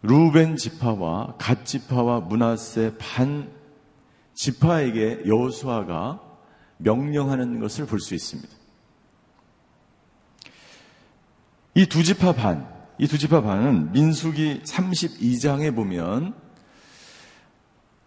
루벤 0.00 0.56
지파와 0.56 1.34
갓 1.36 1.66
지파와 1.66 2.20
문하세 2.20 2.94
반 2.98 3.50
지파에게 4.32 5.24
여호수아가 5.26 6.22
명령하는 6.78 7.60
것을 7.60 7.84
볼 7.84 8.00
수 8.00 8.14
있습니다. 8.14 8.48
이 11.74 11.84
두 11.84 12.02
지파 12.02 12.32
반, 12.32 12.66
이 12.98 13.08
두 13.08 13.18
지파 13.18 13.42
반은 13.42 13.92
민수기 13.92 14.62
32장에 14.64 15.74
보면 15.76 16.34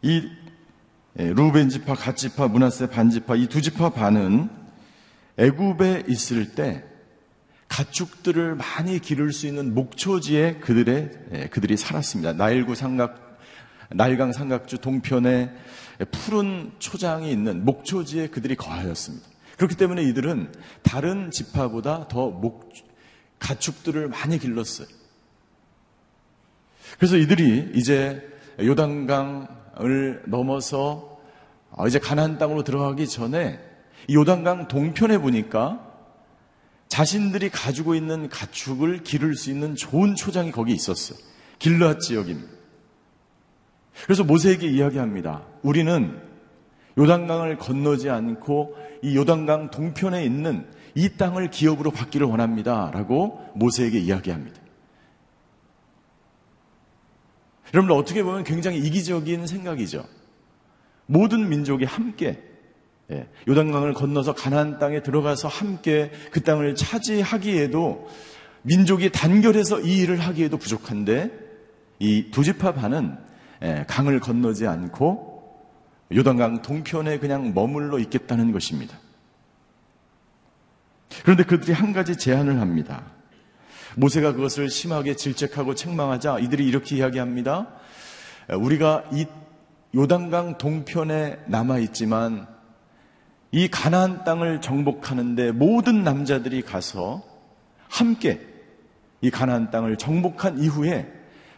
이 0.02 0.16
예, 0.16 0.45
루벤 1.15 1.69
지파, 1.69 1.95
갓 1.95 2.17
지파, 2.17 2.49
문하세 2.49 2.89
반 2.89 3.10
지파 3.10 3.36
이 3.36 3.47
두 3.47 3.62
지파 3.62 3.91
반은 3.91 4.49
애굽에 5.38 6.04
있을 6.08 6.56
때 6.56 6.84
가축들을 7.69 8.56
많이 8.56 8.99
기를 8.99 9.32
수 9.32 9.47
있는 9.47 9.73
목초지에 9.73 10.56
그들의 10.56 11.12
예, 11.34 11.47
그들이 11.47 11.78
살았습니다. 11.78 12.34
나일구 12.34 12.75
삼각 12.75 13.39
날강 13.89 14.34
삼각주 14.34 14.80
동편에 14.80 15.51
푸른 16.12 16.71
초장이 16.80 17.32
있는 17.32 17.63
목초지에 17.65 18.28
그들이 18.28 18.56
거하였습니다. 18.56 19.28
그렇기 19.58 19.75
때문에 19.75 20.04
이들은 20.04 20.51
다른 20.84 21.32
지파보다 21.32 22.08
더 22.08 22.30
목, 22.30 22.73
가축들을 23.39 24.10
많이 24.10 24.38
길렀어요. 24.38 24.88
그래서 26.97 27.17
이들이 27.17 27.71
이제 27.73 28.28
요단강 28.60 29.47
을 29.82 30.24
넘어서 30.28 31.20
이제 31.88 32.00
가나안 32.00 32.38
땅으로 32.38 32.64
들어가기 32.64 33.08
전에 33.08 33.60
요단강 34.12 34.68
동편에 34.68 35.18
보니까 35.18 35.82
자신들이 36.88 37.50
가지고 37.50 37.96
있는 37.96 38.30
가축을 38.30 39.04
기를 39.04 39.36
수 39.36 39.50
있는 39.50 39.76
좋은 39.76 40.16
초장이 40.16 40.52
거기 40.52 40.74
있었어요. 40.74 41.18
길르앗 41.60 42.00
지역입니다. 42.00 42.54
그래서 44.04 44.24
모세에게 44.24 44.68
이야기합니다. 44.68 45.44
우리는 45.62 46.22
요단강을 46.98 47.58
건너지 47.58 48.10
않고 48.10 48.76
이 49.02 49.18
요단강 49.18 49.72
동편에 49.72 50.24
있는 50.24 50.66
이 50.94 51.18
땅을 51.18 51.50
기업으로 51.50 51.92
받기를 51.92 52.28
원합니다. 52.28 52.92
라고 52.94 53.46
모세에게 53.56 54.00
이야기합니다. 54.00 54.62
여러분들 57.76 57.96
어떻게 57.98 58.24
보면 58.24 58.46
굉장히 58.46 58.78
이기적인 58.80 59.48
생각이죠. 59.48 60.06
모든 61.08 61.50
민족이 61.50 61.84
함께 61.84 62.42
예, 63.12 63.28
요단강을 63.48 63.94
건너서 63.94 64.34
가나안 64.34 64.80
땅에 64.80 65.04
들어가서 65.04 65.50
함께 65.50 66.10
그 66.32 66.42
땅을 66.42 66.76
차지하기에도 66.76 68.08
민족이 68.64 69.12
단결해서 69.12 69.82
이 69.82 69.98
일을 70.00 70.20
하기에도 70.20 70.58
부족한데 70.58 71.32
이 72.00 72.32
두 72.32 72.44
지파 72.44 72.74
반은 72.74 73.18
예, 73.62 73.86
강을 73.88 74.22
건너지 74.22 74.66
않고 74.66 75.36
요단강 76.14 76.62
동편에 76.62 77.20
그냥 77.20 77.54
머물러 77.54 78.00
있겠다는 78.00 78.54
것입니다. 78.54 78.98
그런데 81.24 81.44
그들이 81.44 81.74
한 81.74 81.92
가지 81.92 82.18
제안을 82.18 82.62
합니다. 82.62 83.14
모세가 83.96 84.34
그것을 84.34 84.70
심하게 84.70 85.16
질책하고 85.16 85.76
책망하자 85.76 86.40
이들이 86.40 86.68
이렇게 86.68 86.98
이야기합니다. 86.98 87.68
우리가 88.60 89.06
이 89.12 89.26
요단강 89.96 90.58
동편에 90.58 91.40
남아 91.48 91.80
있지만 91.80 92.48
이 93.52 93.70
가나안 93.70 94.26
땅을 94.26 94.60
정복하는데 94.60 95.54
모든 95.54 96.04
남자들이 96.04 96.62
가서 96.62 97.24
함께 97.88 98.42
이 99.22 99.30
가나안 99.30 99.72
땅을 99.72 99.98
정복한 99.98 100.60
이후에 100.60 101.10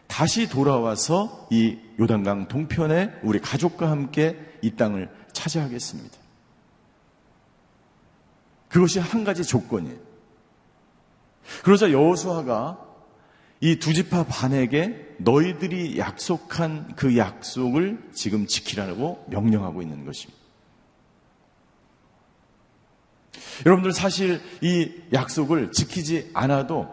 다시 0.05 0.47
돌아와서 0.47 1.47
이 1.49 1.77
요단강 1.99 2.47
동편에 2.47 3.13
우리 3.23 3.39
가족과 3.39 3.89
함께 3.89 4.37
이 4.61 4.75
땅을 4.75 5.09
차지하겠습니다. 5.33 6.17
그것이 8.69 8.99
한 8.99 9.23
가지 9.23 9.43
조건이에요. 9.43 10.06
그러자 11.63 11.91
여호수아가 11.91 12.87
이 13.59 13.79
두 13.79 13.93
지파 13.93 14.25
반에게 14.25 15.15
너희들이 15.17 15.97
약속한 15.97 16.93
그 16.95 17.17
약속을 17.17 18.09
지금 18.13 18.45
지키라고 18.45 19.25
명령하고 19.29 19.81
있는 19.81 20.05
것입니다. 20.05 20.37
여러분들 23.65 23.93
사실 23.93 24.41
이 24.61 24.91
약속을 25.13 25.71
지키지 25.71 26.29
않아도 26.33 26.87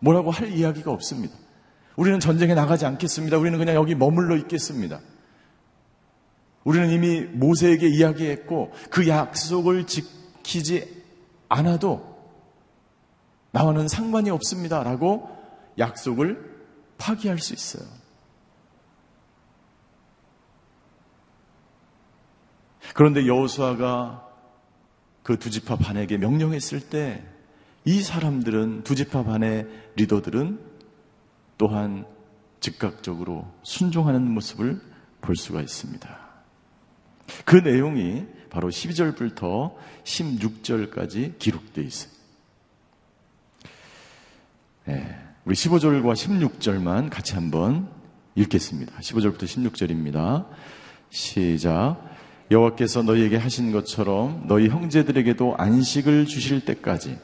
뭐라고 0.00 0.30
할 0.30 0.52
이야기가 0.52 0.90
없습니다. 0.90 1.34
우리는 1.96 2.20
전쟁에 2.20 2.52
나가지 2.52 2.84
않겠습니다. 2.84 3.38
우리는 3.38 3.58
그냥 3.58 3.74
여기 3.74 3.94
머물러 3.94 4.36
있겠습니다. 4.36 5.00
우리는 6.64 6.90
이미 6.90 7.20
모세에게 7.22 7.88
이야기했고 7.88 8.72
그 8.90 9.08
약속을 9.08 9.86
지키지 9.86 11.02
않아도 11.48 12.15
나와는 13.56 13.88
상관이 13.88 14.30
없습니다. 14.30 14.82
라고 14.82 15.28
약속을 15.78 16.56
파기할 16.98 17.38
수 17.38 17.54
있어요. 17.54 17.88
그런데 22.94 23.26
여호수아가 23.26 24.24
그 25.22 25.38
두 25.38 25.50
지파 25.50 25.76
반에게 25.76 26.18
명령했을 26.18 26.88
때 26.88 27.36
이 27.86 28.02
사람들은 28.02 28.82
두 28.82 28.96
지파 28.96 29.22
반의 29.22 29.64
리더들은 29.94 30.58
또한 31.56 32.04
즉각적으로 32.58 33.46
순종하는 33.62 34.28
모습을 34.28 34.80
볼 35.20 35.36
수가 35.36 35.60
있습니다. 35.60 36.18
그 37.44 37.56
내용이 37.56 38.26
바로 38.50 38.70
12절부터 38.70 39.76
16절까지 40.02 41.38
기록되어 41.38 41.84
있어요. 41.84 42.15
네, 44.88 45.04
우리 45.44 45.56
15절과 45.56 46.12
16절만 46.12 47.10
같이 47.10 47.34
한번 47.34 47.88
읽겠습니다. 48.36 48.92
15절부터 49.00 49.42
16절입니다. 49.42 50.46
시작. 51.10 51.96
여호와께서 52.52 53.02
너희에게 53.02 53.36
하신 53.36 53.72
것처럼 53.72 54.44
너희 54.46 54.68
형제들에게도 54.68 55.56
안식을 55.56 56.26
주실 56.26 56.64
때까지 56.64 57.18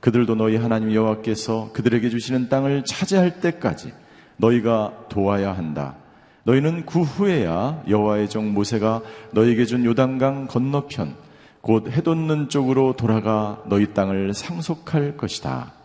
그들도 0.00 0.36
너희 0.36 0.56
하나님 0.56 0.94
여호와께서 0.94 1.72
그들에게 1.74 2.08
주시는 2.08 2.48
땅을 2.48 2.86
차지할 2.86 3.40
때까지 3.40 3.92
너희가 4.38 5.08
도와야 5.10 5.52
한다. 5.52 5.96
너희는 6.44 6.86
그 6.86 7.02
후에야 7.02 7.82
여호와의 7.90 8.30
종 8.30 8.54
모세가 8.54 9.02
너희에게 9.34 9.66
준 9.66 9.84
요단강 9.84 10.46
건너편 10.46 11.14
곧 11.60 11.90
해돋는 11.90 12.48
쪽으로 12.48 12.96
돌아가 12.96 13.62
너희 13.66 13.92
땅을 13.92 14.32
상속할 14.32 15.18
것이다. 15.18 15.81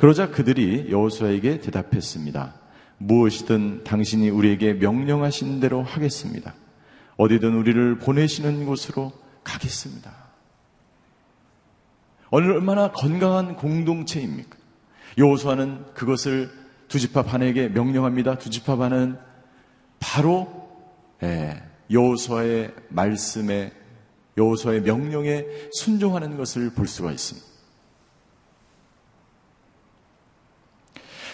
그러자 0.00 0.30
그들이 0.30 0.86
여호수아에게 0.90 1.60
대답했습니다. 1.60 2.54
무엇이든 2.96 3.84
당신이 3.84 4.30
우리에게 4.30 4.72
명령하신 4.72 5.60
대로 5.60 5.82
하겠습니다. 5.82 6.54
어디든 7.18 7.52
우리를 7.52 7.98
보내시는 7.98 8.64
곳으로 8.64 9.12
가겠습니다. 9.44 10.10
얼마나 12.30 12.92
건강한 12.92 13.56
공동체입니까? 13.56 14.56
여호수아는 15.18 15.92
그것을 15.92 16.50
두지파 16.88 17.24
반에게 17.24 17.68
명령합니다. 17.68 18.38
두지파 18.38 18.76
반은 18.76 19.18
바로 19.98 20.70
예, 21.22 21.62
여호수아의 21.90 22.72
말씀에 22.88 23.70
여호수아의 24.38 24.80
명령에 24.80 25.44
순종하는 25.72 26.38
것을 26.38 26.70
볼 26.70 26.88
수가 26.88 27.12
있습니다. 27.12 27.49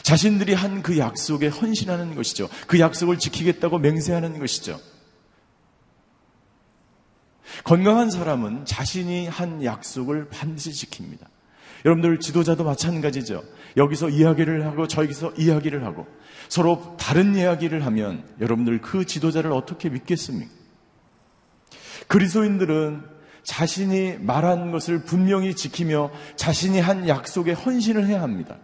자신들이 0.06 0.54
한 0.54 0.82
그 0.84 0.98
약속에 0.98 1.48
헌신하는 1.48 2.14
것이죠. 2.14 2.48
그 2.68 2.78
약속을 2.78 3.18
지키겠다고 3.18 3.80
맹세하는 3.80 4.38
것이죠. 4.38 4.78
건강한 7.64 8.08
사람은 8.10 8.66
자신이 8.66 9.26
한 9.26 9.64
약속을 9.64 10.28
반드시 10.28 10.86
지킵니다. 10.86 11.26
여러분들 11.84 12.20
지도자도 12.20 12.62
마찬가지죠. 12.62 13.42
여기서 13.76 14.10
이야기를 14.10 14.64
하고 14.66 14.86
저기서 14.86 15.32
이야기를 15.38 15.84
하고 15.84 16.06
서로 16.48 16.96
다른 17.00 17.34
이야기를 17.34 17.84
하면 17.86 18.28
여러분들 18.40 18.80
그 18.82 19.06
지도자를 19.06 19.50
어떻게 19.50 19.88
믿겠습니까? 19.88 20.52
그리스도인들은 22.06 23.02
자신이 23.42 24.18
말한 24.20 24.70
것을 24.70 25.02
분명히 25.02 25.56
지키며 25.56 26.12
자신이 26.36 26.78
한 26.78 27.08
약속에 27.08 27.54
헌신을 27.54 28.06
해야 28.06 28.22
합니다. 28.22 28.58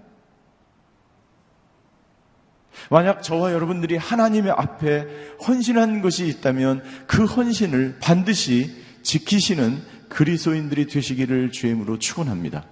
만약 2.91 3.23
저와 3.23 3.53
여러분들이 3.53 3.97
하나님의 3.97 4.53
앞에 4.53 5.07
헌신한 5.47 6.03
것이 6.03 6.27
있다면 6.27 6.83
그 7.07 7.25
헌신을 7.25 7.99
반드시 8.01 8.75
지키시는 9.03 9.83
그리스도인들이 10.09 10.87
되시기를 10.87 11.51
주임으로 11.53 11.99
축원합니다. 11.99 12.67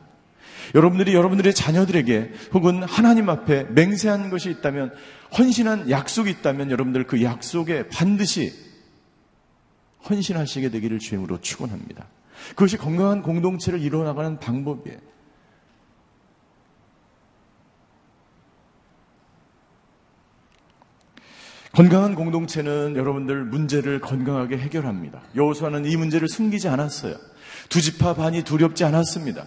여러분들이 0.75 1.15
여러분들의 1.15 1.55
자녀들에게 1.55 2.33
혹은 2.53 2.83
하나님 2.83 3.29
앞에 3.29 3.65
맹세한 3.71 4.31
것이 4.31 4.51
있다면 4.51 4.93
헌신한 5.37 5.91
약속이 5.91 6.31
있다면 6.31 6.71
여러분들 6.71 7.07
그 7.07 7.23
약속에 7.23 7.89
반드시 7.89 8.53
헌신하시게 10.09 10.71
되기를 10.71 10.99
주임으로 10.99 11.41
축원합니다. 11.41 12.07
그것이 12.51 12.77
건강한 12.77 13.23
공동체를 13.23 13.81
이루어나가는 13.81 14.39
방법이에요. 14.39 14.99
건강한 21.73 22.15
공동체는 22.15 22.97
여러분들 22.97 23.45
문제를 23.45 24.01
건강하게 24.01 24.59
해결합니다. 24.59 25.21
여호수아는 25.37 25.85
이 25.85 25.97
문제를 25.97 26.29
숨기지 26.29 26.69
않았어요. 26.69 27.15
두 27.69 27.81
지파 27.81 28.15
반이 28.15 28.43
두렵지 28.43 28.85
않았습니다. 28.85 29.47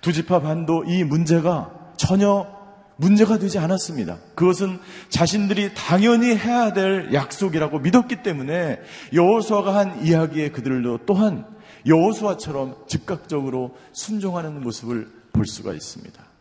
두 0.00 0.12
지파 0.12 0.40
반도 0.40 0.84
이 0.84 1.02
문제가 1.02 1.92
전혀 1.96 2.46
문제가 2.96 3.38
되지 3.38 3.58
않았습니다. 3.58 4.18
그것은 4.36 4.78
자신들이 5.08 5.74
당연히 5.74 6.36
해야 6.36 6.72
될 6.72 7.12
약속이라고 7.12 7.80
믿었기 7.80 8.22
때문에 8.22 8.80
여호수아가 9.12 9.74
한 9.74 10.06
이야기에 10.06 10.50
그들도 10.50 11.00
또한 11.06 11.46
여호수아처럼 11.86 12.76
즉각적으로 12.86 13.74
순종하는 13.92 14.60
모습을 14.60 15.10
볼 15.32 15.46
수가 15.46 15.72
있습니다. 15.72 16.31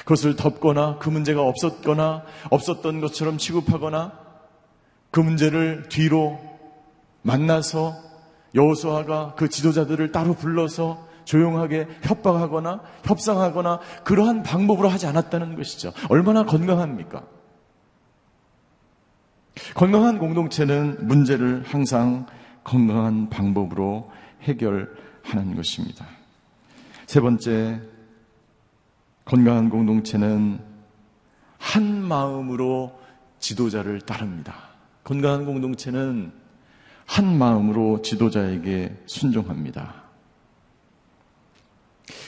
그것을 0.00 0.36
덮거나 0.36 0.98
그 0.98 1.08
문제가 1.08 1.42
없었거나 1.42 2.24
없었던 2.50 3.00
것처럼 3.00 3.38
취급하거나 3.38 4.12
그 5.10 5.20
문제를 5.20 5.88
뒤로 5.88 6.38
만나서 7.22 7.96
여호수아가 8.54 9.34
그 9.36 9.48
지도자들을 9.48 10.12
따로 10.12 10.34
불러서 10.34 11.06
조용하게 11.24 11.88
협박하거나 12.02 12.80
협상하거나 13.04 13.80
그러한 14.04 14.42
방법으로 14.42 14.88
하지 14.88 15.06
않았다는 15.06 15.56
것이죠. 15.56 15.92
얼마나 16.08 16.44
건강합니까? 16.44 17.22
건강한 19.74 20.18
공동체는 20.18 21.06
문제를 21.06 21.64
항상 21.66 22.26
건강한 22.62 23.28
방법으로 23.28 24.10
해결하는 24.42 25.56
것입니다. 25.56 26.06
세 27.06 27.20
번째, 27.20 27.80
건강한 29.26 29.68
공동체는 29.68 30.60
한 31.58 32.02
마음으로 32.02 32.96
지도자를 33.40 34.00
따릅니다. 34.00 34.54
건강한 35.02 35.44
공동체는 35.44 36.32
한 37.06 37.36
마음으로 37.36 38.02
지도자에게 38.02 39.02
순종합니다. 39.06 40.04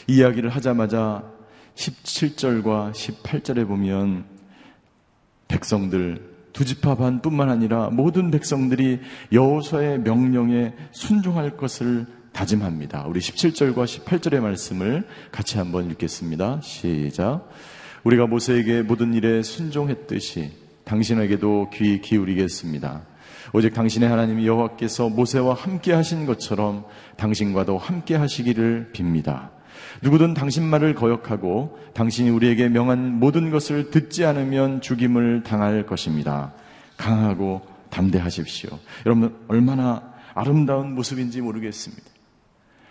이야기를 0.08 0.50
하자마자 0.50 1.22
17절과 1.76 2.92
18절에 2.92 3.66
보면 3.66 4.24
백성들 5.46 6.36
두 6.52 6.64
지파 6.64 6.96
반뿐만 6.96 7.48
아니라 7.48 7.90
모든 7.90 8.32
백성들이 8.32 9.00
여호수아의 9.30 10.00
명령에 10.00 10.74
순종할 10.90 11.56
것을 11.56 12.06
다짐합니다. 12.38 13.04
우리 13.08 13.18
17절과 13.18 13.84
18절의 13.84 14.38
말씀을 14.38 15.08
같이 15.32 15.58
한번 15.58 15.90
읽겠습니다. 15.90 16.60
시작. 16.62 17.48
우리가 18.04 18.28
모세에게 18.28 18.82
모든 18.82 19.12
일에 19.12 19.42
순종했듯이 19.42 20.52
당신에게도 20.84 21.70
귀 21.72 22.00
기울이겠습니다. 22.00 23.02
오직 23.52 23.74
당신의 23.74 24.08
하나님 24.08 24.46
여호와께서 24.46 25.08
모세와 25.08 25.54
함께 25.54 25.92
하신 25.92 26.26
것처럼 26.26 26.84
당신과도 27.16 27.76
함께 27.76 28.14
하시기를 28.14 28.92
빕니다. 28.94 29.48
누구든 30.02 30.34
당신 30.34 30.62
말을 30.62 30.94
거역하고 30.94 31.76
당신이 31.92 32.30
우리에게 32.30 32.68
명한 32.68 33.18
모든 33.18 33.50
것을 33.50 33.90
듣지 33.90 34.24
않으면 34.24 34.80
죽임을 34.80 35.42
당할 35.42 35.86
것입니다. 35.86 36.52
강하고 36.96 37.62
담대하십시오. 37.90 38.78
여러분 39.06 39.36
얼마나 39.48 40.14
아름다운 40.34 40.94
모습인지 40.94 41.40
모르겠습니다. 41.40 42.17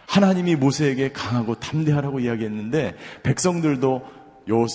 하나님이 0.08 0.56
모세에게 0.56 1.12
강하고 1.12 1.56
담대하라고 1.56 2.22
이야기했는데 2.22 2.96
백성들도 3.24 4.06
요 4.50 4.66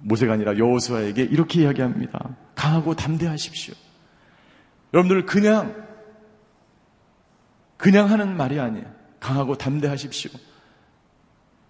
모세가 0.00 0.32
아니라 0.34 0.58
여호수아에게 0.58 1.22
이렇게 1.22 1.62
이야기합니다. 1.62 2.36
강하고 2.54 2.94
담대하십시오. 2.94 3.74
여러분들 4.92 5.26
그냥 5.26 5.86
그냥 7.76 8.10
하는 8.10 8.36
말이 8.36 8.58
아니에요. 8.58 8.86
강하고 9.20 9.56
담대하십시오. 9.56 10.32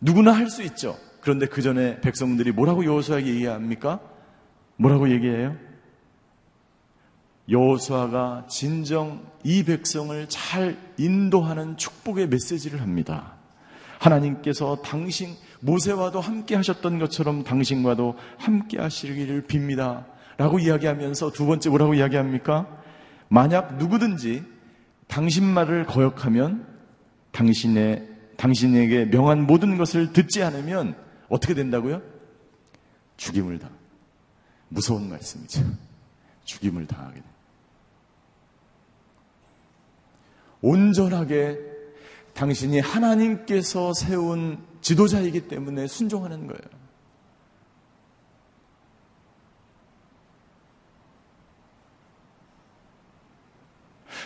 누구나 0.01 0.33
할 0.33 0.49
수 0.49 0.63
있죠. 0.63 0.97
그런데 1.21 1.47
그 1.47 1.61
전에 1.61 2.01
백성들이 2.01 2.53
뭐라고 2.53 2.85
여호수아에게 2.85 3.29
얘기합니까? 3.35 4.01
뭐라고 4.77 5.11
얘기해요? 5.11 5.57
여호수아가 7.51 8.47
진정 8.49 9.27
이 9.45 9.63
백성을 9.65 10.27
잘 10.29 10.79
인도하는 10.99 11.77
축복의 11.77 12.29
메시지를 12.29 12.81
합니다. 12.81 13.35
하나님께서 13.99 14.81
당신 14.83 15.35
모세와도 15.61 16.21
함께 16.21 16.55
하셨던 16.55 16.99
것처럼 16.99 17.45
당신과도 17.45 18.17
함께 18.37 18.79
하시기를 18.79 19.45
빕니다. 19.45 20.05
라고 20.37 20.59
이야기하면서 20.61 21.33
두 21.33 21.47
번째 21.47 21.69
뭐라고 21.71 21.95
이야기합니까? 21.95 22.69
만약 23.29 23.77
누구든지 23.77 24.45
당신 25.09 25.45
말을 25.45 25.85
거역하면 25.87 26.67
당신의 27.33 28.09
당신에게 28.37 29.07
명한 29.07 29.47
모든 29.47 29.77
것을 29.77 30.13
듣지 30.13 30.43
않으면 30.45 30.97
어떻게 31.29 31.55
된다고요? 31.55 32.01
죽임을 33.17 33.59
당. 33.59 33.71
무서운 34.69 35.09
말씀이죠. 35.09 35.63
죽임을 36.45 36.87
당하게 36.87 37.15
됩니다. 37.15 37.38
온전하게 40.61 41.59
당신이 42.35 42.81
하나님께서 42.81 43.93
세운 43.95 44.65
지도자이기 44.81 45.49
때문에 45.49 45.87
순종하는 45.87 46.47
거예요. 46.47 46.79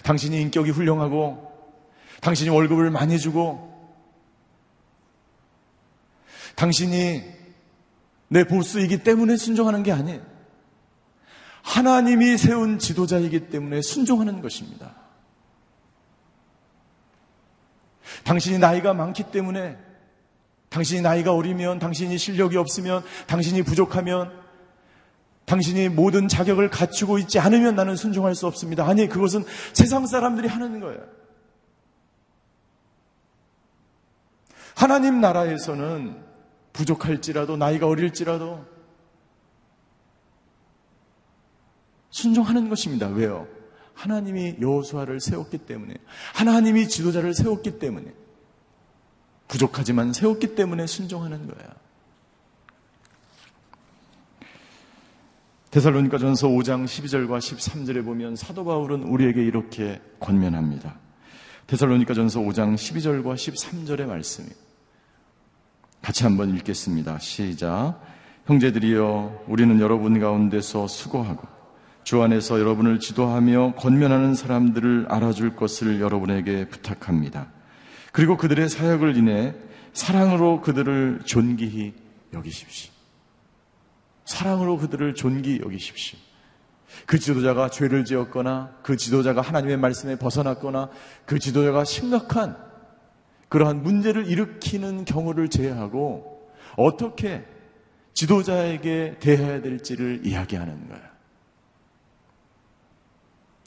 당신이 0.03 0.41
인격이 0.43 0.71
훌륭하고 0.71 1.53
당신이 2.21 2.51
월급을 2.51 2.91
많이 2.91 3.19
주고 3.19 3.71
당신이 6.57 7.23
내 8.29 8.45
보스이기 8.45 9.03
때문에 9.03 9.37
순종하는 9.37 9.83
게 9.83 9.93
아니에요. 9.93 10.23
하나님이 11.63 12.37
세운 12.39 12.79
지도자이기 12.79 13.49
때문에 13.49 13.83
순종하는 13.83 14.43
것입니다. 14.43 15.02
당신이 18.25 18.59
나이가 18.59 18.95
많기 18.95 19.25
때문에 19.25 19.77
당신이 20.73 21.03
나이가 21.03 21.35
어리면, 21.35 21.79
당신이 21.79 22.17
실력이 22.17 22.57
없으면, 22.57 23.05
당신이 23.27 23.63
부족하면, 23.63 24.33
당신이 25.45 25.91
모든 25.91 26.29
자격을 26.29 26.71
갖추고 26.71 27.19
있지 27.19 27.39
않으면 27.39 27.75
나는 27.75 27.95
순종할 27.95 28.35
수 28.35 28.47
없습니다. 28.47 28.87
아니, 28.87 29.07
그것은 29.07 29.45
세상 29.75 30.07
사람들이 30.07 30.49
하는 30.49 30.81
거예요. 30.81 31.01
하나님 34.75 35.21
나라에서는 35.21 36.25
부족할지라도, 36.73 37.59
나이가 37.59 37.87
어릴지라도, 37.87 38.65
순종하는 42.09 42.71
것입니다. 42.71 43.09
왜요? 43.09 43.47
하나님이 44.03 44.57
여호수아를 44.61 45.21
세웠기 45.21 45.59
때문에, 45.59 45.95
하나님이 46.35 46.89
지도자를 46.89 47.35
세웠기 47.35 47.79
때문에, 47.79 48.13
부족하지만 49.47 50.13
세웠기 50.13 50.57
때문에 50.57 50.89
순종하는 50.89 51.47
거야. 51.47 51.69
데살로니가전서 55.71 56.49
5장 56.49 56.85
12절과 56.85 57.39
13절에 57.39 58.05
보면 58.05 58.35
사도 58.35 58.65
바울은 58.65 59.05
우리에게 59.05 59.43
이렇게 59.43 60.03
권면합니다. 60.19 60.99
데살로니가전서 61.69 62.41
5장 62.41 62.75
12절과 62.75 63.35
13절의 63.35 64.07
말씀이 64.07 64.49
같이 66.03 66.25
한번 66.25 66.55
읽겠습니다. 66.57 67.21
시작. 67.21 68.01
형제들이여 68.47 69.45
우리는 69.47 69.79
여러분 69.79 70.19
가운데서 70.19 70.89
수고하고 70.89 71.62
주 72.05 72.23
안에서 72.23 72.59
여러분을 72.59 72.99
지도하며 72.99 73.75
권면하는 73.77 74.35
사람들을 74.35 75.07
알아줄 75.09 75.57
것을 75.57 76.01
여러분에게 76.01 76.69
부탁합니다. 76.69 77.49
그리고 78.13 78.37
그들의 78.37 78.69
사역을 78.69 79.17
인해 79.17 79.55
사랑으로 79.93 80.61
그들을 80.61 81.21
존귀히 81.25 81.95
여기십시오. 82.33 82.93
사랑으로 84.25 84.79
그들을 84.79 85.15
존귀히 85.15 85.61
여기십시오. 85.65 86.19
그 87.07 87.19
지도자가 87.19 87.71
죄를 87.71 88.05
지었거나 88.05 88.77
그 88.83 88.97
지도자가 88.97 89.41
하나님의 89.41 89.77
말씀에 89.79 90.17
벗어났거나 90.17 90.91
그 91.25 91.39
지도자가 91.39 91.85
심각한 91.85 92.57
그러한 93.49 93.83
문제를 93.83 94.27
일으키는 94.27 95.05
경우를 95.05 95.49
제외하고 95.49 96.51
어떻게 96.77 97.45
지도자에게 98.15 99.17
대해야 99.21 99.61
될지를 99.61 100.23
이야기하는 100.25 100.89
거야. 100.89 101.12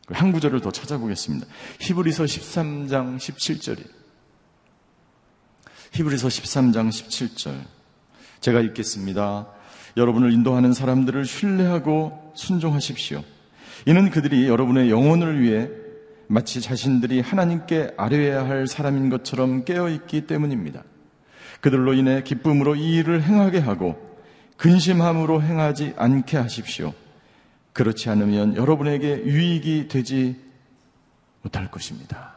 한 0.09 0.31
구절을 0.31 0.61
더 0.61 0.71
찾아보겠습니다. 0.71 1.47
히브리서 1.79 2.25
13장 2.25 3.17
17절이 3.17 3.83
히브리서 5.93 6.27
13장 6.27 6.89
17절 6.89 7.55
제가 8.41 8.59
읽겠습니다. 8.61 9.47
여러분을 9.97 10.31
인도하는 10.31 10.73
사람들을 10.73 11.25
신뢰하고 11.25 12.33
순종하십시오. 12.35 13.23
이는 13.85 14.09
그들이 14.09 14.47
여러분의 14.47 14.89
영혼을 14.89 15.41
위해 15.41 15.69
마치 16.27 16.61
자신들이 16.61 17.21
하나님께 17.21 17.93
아뢰어야 17.97 18.47
할 18.47 18.67
사람인 18.67 19.09
것처럼 19.09 19.63
깨어있기 19.63 20.27
때문입니다. 20.27 20.83
그들로 21.61 21.93
인해 21.93 22.23
기쁨으로 22.23 22.75
이 22.75 22.95
일을 22.95 23.23
행하게 23.23 23.59
하고 23.59 23.95
근심함으로 24.57 25.41
행하지 25.41 25.93
않게 25.97 26.37
하십시오. 26.37 26.93
그렇지 27.75 28.09
않으면 28.09 28.55
여러분에게 28.55 29.25
유익이 29.25 29.89
되지 29.89 30.37
못할 31.41 31.69
것입니다. 31.69 32.33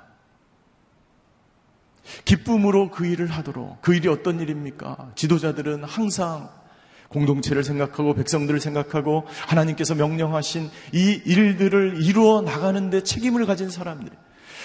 기쁨으로 2.25 2.91
그 2.91 3.07
일을 3.07 3.29
하도록 3.29 3.81
그 3.81 3.95
일이 3.95 4.09
어떤 4.09 4.41
일입니까? 4.41 5.13
지도자들은 5.15 5.85
항상 5.85 6.51
공동체를 7.09 7.63
생각하고 7.63 8.15
백성들을 8.15 8.59
생각하고 8.59 9.27
하나님께서 9.47 9.95
명령하신 9.95 10.71
이 10.93 11.23
일들을 11.25 12.03
이루어 12.03 12.43
나가는데 12.43 13.05
책임을 13.05 13.47
가진 13.47 13.71
사람들. 13.71 14.11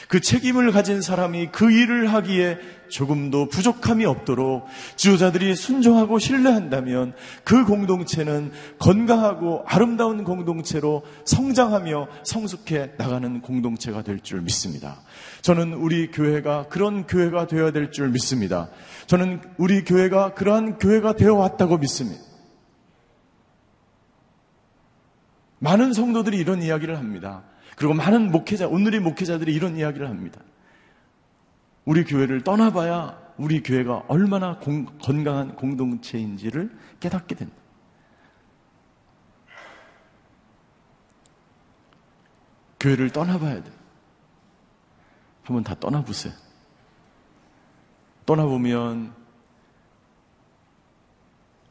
그 0.08 0.20
책임을 0.20 0.72
가진 0.72 1.02
사람이 1.02 1.50
그 1.52 1.72
일을 1.72 2.14
하기에 2.14 2.58
조금도 2.90 3.50
부족함이 3.50 4.06
없도록 4.06 4.66
지도자들이 4.96 5.56
순종하고 5.56 6.20
신뢰한다면 6.20 7.14
그 7.44 7.66
공동체는 7.66 8.52
건강하고 8.78 9.64
아름다운 9.66 10.24
공동체로 10.24 11.04
성장하며 11.26 12.08
성숙해 12.24 12.92
나가는 12.98 13.42
공동체가 13.42 14.02
될 14.04 14.20
줄 14.24 14.42
믿습니다. 14.42 15.02
저는 15.42 15.74
우리 15.74 16.12
교회가 16.12 16.68
그런 16.70 17.08
교회가 17.08 17.48
되어야 17.48 17.72
될 17.72 17.92
줄 17.92 18.10
믿습니다. 18.10 18.70
저는 19.08 19.42
우리 19.58 19.84
교회가 19.84 20.34
그러한 20.34 20.78
교회가 20.78 21.14
되어 21.14 21.34
왔다고 21.36 21.78
믿습니다. 21.80 22.22
많은 25.60 25.94
성도들이 25.94 26.38
이런 26.38 26.62
이야기를 26.62 26.98
합니다. 26.98 27.44
그리고 27.76 27.94
많은 27.94 28.32
목회자, 28.32 28.68
오늘의 28.68 29.00
목회자들이 29.00 29.54
이런 29.54 29.78
이야기를 29.78 30.08
합니다. 30.10 30.42
우리 31.86 32.04
교회를 32.04 32.44
떠나봐야 32.44 33.22
우리 33.38 33.64
교회가 33.64 34.06
얼마나 34.08 34.60
공, 34.60 34.86
건강한 35.00 35.56
공동체인지를 35.56 36.72
깨닫게 37.00 37.36
된다. 37.36 37.56
교회를 42.80 43.12
떠나봐야 43.12 43.64
돼. 43.64 43.72
한번 45.44 45.64
다 45.64 45.76
떠나보세요. 45.80 46.34
떠나보면 48.26 49.14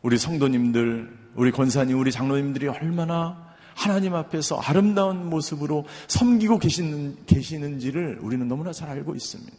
우리 0.02 0.18
성도님들, 0.18 1.30
우리 1.34 1.50
권사님, 1.50 1.98
우리 1.98 2.10
장로님들이 2.10 2.68
얼마나 2.68 3.51
하나님 3.74 4.14
앞에서 4.14 4.56
아름다운 4.58 5.28
모습으로 5.28 5.86
섬기고 6.08 6.58
계시는, 6.58 7.26
계시는지를 7.26 8.18
우리는 8.20 8.46
너무나 8.48 8.72
잘 8.72 8.90
알고 8.90 9.14
있습니다. 9.14 9.52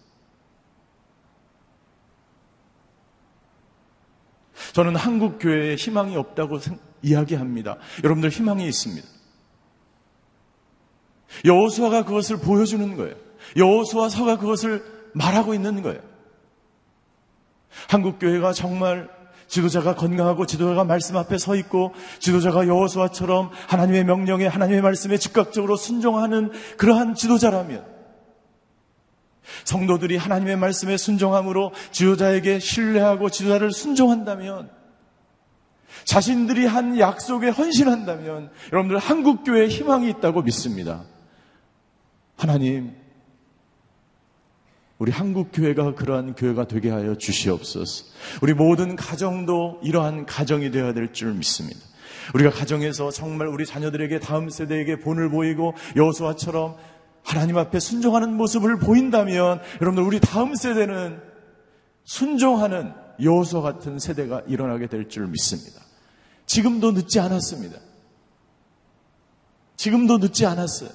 저는 4.73 4.95
한국 4.95 5.37
교회에 5.39 5.75
희망이 5.75 6.15
없다고 6.15 6.59
이야기합니다. 7.01 7.77
여러분들 8.03 8.29
희망이 8.29 8.67
있습니다. 8.67 9.07
여호수아가 11.45 12.05
그것을 12.05 12.37
보여주는 12.37 12.95
거예요. 12.95 13.15
여호수아서가 13.57 14.37
그것을 14.37 14.83
말하고 15.13 15.53
있는 15.53 15.81
거예요. 15.81 16.01
한국 17.89 18.19
교회가 18.19 18.53
정말 18.53 19.09
지도자가 19.47 19.95
건강하고 19.95 20.45
지도자가 20.45 20.83
말씀 20.83 21.17
앞에 21.17 21.37
서 21.37 21.55
있고 21.55 21.93
지도자가 22.19 22.67
여호수아처럼 22.67 23.51
하나님의 23.67 24.03
명령에 24.05 24.47
하나님의 24.47 24.81
말씀에 24.81 25.17
즉각적으로 25.17 25.75
순종하는 25.75 26.51
그러한 26.77 27.15
지도자라면 27.15 27.85
성도들이 29.65 30.17
하나님의 30.17 30.57
말씀에 30.57 30.97
순종함으로 30.97 31.71
지도자에게 31.91 32.59
신뢰하고 32.59 33.29
지도자를 33.29 33.71
순종한다면 33.71 34.69
자신들이 36.05 36.65
한 36.65 36.99
약속에 36.99 37.49
헌신한다면 37.49 38.51
여러분들 38.71 38.97
한국 38.97 39.43
교회에 39.43 39.67
희망이 39.67 40.09
있다고 40.09 40.41
믿습니다. 40.41 41.03
하나님 42.35 43.02
우리 44.99 45.11
한국 45.11 45.49
교회가 45.51 45.95
그러한 45.95 46.35
교회가 46.35 46.67
되게 46.67 46.89
하여 46.89 47.15
주시옵소서. 47.15 48.05
우리 48.41 48.53
모든 48.53 48.95
가정도 48.95 49.79
이러한 49.83 50.25
가정이 50.25 50.71
되어야 50.71 50.93
될 50.93 51.11
줄 51.11 51.33
믿습니다. 51.33 51.79
우리가 52.33 52.51
가정에서 52.51 53.11
정말 53.11 53.47
우리 53.47 53.65
자녀들에게 53.65 54.19
다음 54.19 54.49
세대에게 54.49 54.99
본을 54.99 55.29
보이고 55.29 55.73
여호수아처럼 55.95 56.77
하나님 57.23 57.57
앞에 57.57 57.79
순종하는 57.79 58.33
모습을 58.35 58.79
보인다면 58.79 59.61
여러분들 59.81 60.03
우리 60.03 60.19
다음 60.19 60.55
세대는 60.55 61.19
순종하는 62.05 62.93
여호수아 63.21 63.61
같은 63.61 63.99
세대가 63.99 64.41
일어나게 64.47 64.87
될 64.87 65.07
줄 65.09 65.27
믿습니다. 65.27 65.81
지금도 66.45 66.91
늦지 66.91 67.19
않았습니다. 67.19 67.77
지금도 69.75 70.17
늦지 70.19 70.45
않았어요. 70.45 70.89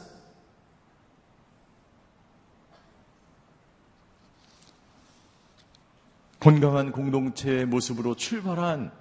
건강한 6.41 6.93
공동체의 6.93 7.66
모습으로 7.66 8.14
출발한 8.14 8.93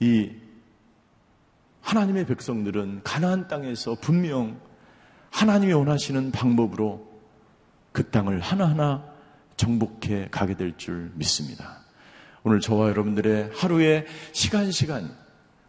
이 0.00 0.30
하나님의 1.82 2.26
백성들은 2.26 3.02
가나안 3.04 3.48
땅에서 3.48 3.96
분명 4.00 4.60
하나님이 5.30 5.72
원하시는 5.72 6.32
방법으로 6.32 7.10
그 7.92 8.10
땅을 8.10 8.40
하나하나 8.40 9.04
정복해 9.56 10.28
가게 10.30 10.56
될 10.56 10.76
줄 10.76 11.12
믿습니다. 11.14 11.82
오늘 12.42 12.60
저와 12.60 12.88
여러분들의 12.88 13.50
하루의 13.54 14.06
시간 14.32 14.72
시간 14.72 15.16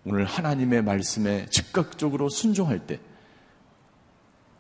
오늘 0.06 0.26
하나님의 0.26 0.84
말씀에 0.84 1.46
즉각적으로 1.50 2.30
순종할 2.30 2.80
때 2.88 3.00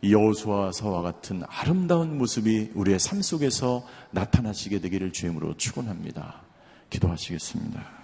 여호수아서와 0.04 1.01
같은 1.01 1.43
아름다운 1.47 2.18
모습이 2.18 2.72
우리의 2.76 2.99
삶 2.99 3.22
속에서 3.22 3.86
나타나시게 4.12 4.80
되기를 4.80 5.14
주임으로 5.14 5.56
축원합니다. 5.56 6.41
기도하시겠습니다. 6.89 8.04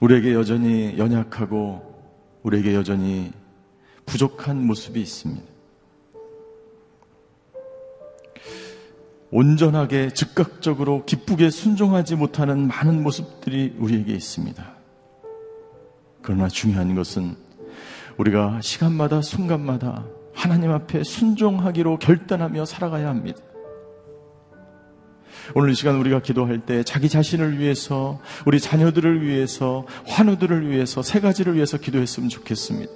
우리에게 0.00 0.32
여전히 0.32 0.96
연약하고 0.96 1.88
우리에게 2.44 2.74
여전히 2.74 3.32
부족한 4.08 4.66
모습이 4.66 5.00
있습니다. 5.00 5.46
온전하게 9.30 10.08
즉각적으로 10.14 11.04
기쁘게 11.04 11.50
순종하지 11.50 12.16
못하는 12.16 12.66
많은 12.66 13.02
모습들이 13.02 13.76
우리에게 13.78 14.14
있습니다. 14.14 14.74
그러나 16.22 16.48
중요한 16.48 16.94
것은 16.94 17.36
우리가 18.16 18.60
시간마다 18.62 19.20
순간마다 19.20 20.06
하나님 20.32 20.70
앞에 20.72 21.04
순종하기로 21.04 21.98
결단하며 21.98 22.64
살아가야 22.64 23.08
합니다. 23.08 23.42
오늘 25.54 25.70
이 25.70 25.74
시간 25.74 25.96
우리가 25.96 26.20
기도할 26.20 26.60
때 26.60 26.82
자기 26.82 27.08
자신을 27.08 27.58
위해서, 27.58 28.20
우리 28.44 28.60
자녀들을 28.60 29.26
위해서, 29.26 29.86
환우들을 30.06 30.70
위해서, 30.70 31.02
세 31.02 31.20
가지를 31.20 31.54
위해서 31.54 31.78
기도했으면 31.78 32.28
좋겠습니다. 32.28 32.92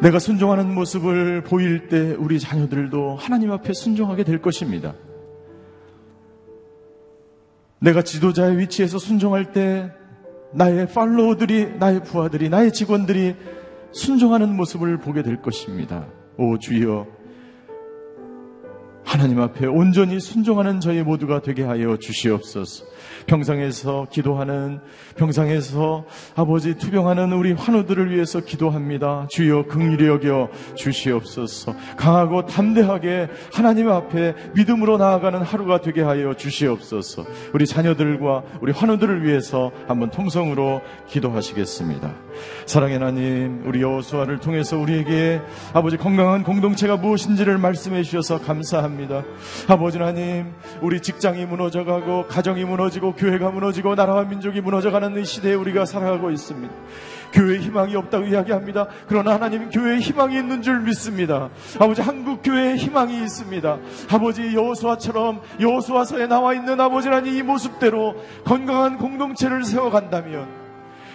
내가 0.00 0.18
순종하는 0.18 0.74
모습을 0.74 1.42
보일 1.42 1.88
때 1.88 2.14
우리 2.18 2.40
자녀들도 2.40 3.16
하나님 3.16 3.52
앞에 3.52 3.72
순종하게 3.72 4.24
될 4.24 4.40
것입니다. 4.40 4.94
내가 7.80 8.02
지도자의 8.02 8.58
위치에서 8.58 8.98
순종할 8.98 9.52
때 9.52 9.90
나의 10.52 10.86
팔로우들이, 10.88 11.78
나의 11.78 12.04
부하들이, 12.04 12.48
나의 12.48 12.72
직원들이 12.72 13.34
순종하는 13.92 14.54
모습을 14.56 14.98
보게 14.98 15.22
될 15.22 15.42
것입니다. 15.42 16.06
오 16.36 16.58
주여, 16.58 17.06
하나님 19.04 19.40
앞에 19.40 19.66
온전히 19.66 20.20
순종하는 20.20 20.80
저희 20.80 21.02
모두가 21.02 21.40
되게 21.42 21.62
하여 21.62 21.96
주시옵소서. 21.96 22.84
평상에서 23.26 24.06
기도하는 24.10 24.80
평상에서 25.16 26.04
아버지 26.34 26.76
투병하는 26.76 27.32
우리 27.32 27.52
환우들을 27.52 28.14
위해서 28.14 28.40
기도합니다. 28.40 29.26
주여 29.30 29.66
긍휼히 29.66 30.06
여겨 30.06 30.48
주시옵소서. 30.76 31.74
강하고 31.96 32.46
담대하게 32.46 33.28
하나님 33.52 33.90
앞에 33.90 34.34
믿음으로 34.54 34.98
나아가는 34.98 35.40
하루가 35.42 35.80
되게 35.80 36.02
하여 36.02 36.34
주시옵소서. 36.34 37.24
우리 37.52 37.66
자녀들과 37.66 38.44
우리 38.60 38.72
환우들을 38.72 39.24
위해서 39.24 39.72
한번 39.88 40.10
통성으로 40.10 40.80
기도하시겠습니다. 41.08 42.14
사랑의 42.66 42.98
하나님, 42.98 43.62
우리 43.66 43.82
여호수아를 43.82 44.38
통해서 44.38 44.78
우리에게 44.78 45.40
아버지 45.74 45.96
건강한 45.96 46.42
공동체가 46.42 46.96
무엇인지를 46.96 47.58
말씀해 47.58 48.02
주셔서 48.02 48.40
감사합니다. 48.40 48.91
아버지 49.68 49.98
하나님, 49.98 50.52
우리 50.80 51.00
직장이 51.00 51.46
무너져가고 51.46 52.26
가정이 52.26 52.64
무너지고 52.64 53.14
교회가 53.14 53.50
무너지고 53.50 53.94
나라와 53.94 54.24
민족이 54.24 54.60
무너져가는 54.60 55.18
이 55.18 55.24
시대에 55.24 55.54
우리가 55.54 55.84
살아가고 55.84 56.30
있습니다. 56.30 56.72
교회에 57.32 57.58
희망이 57.58 57.96
없다고 57.96 58.26
이야기합니다. 58.26 58.88
그러나 59.08 59.34
하나님 59.34 59.70
교회에 59.70 59.98
희망이 59.98 60.36
있는 60.36 60.62
줄 60.62 60.80
믿습니다. 60.80 61.48
아버지 61.78 62.02
한국 62.02 62.42
교회에 62.42 62.76
희망이 62.76 63.22
있습니다. 63.22 63.78
아버지 64.10 64.54
여호수아처럼 64.54 65.40
여호수아서에 65.60 66.26
나와 66.26 66.54
있는 66.54 66.80
아버지 66.80 67.08
하나님 67.08 67.34
이 67.34 67.42
모습대로 67.42 68.16
건강한 68.44 68.98
공동체를 68.98 69.64
세워간다면 69.64 70.46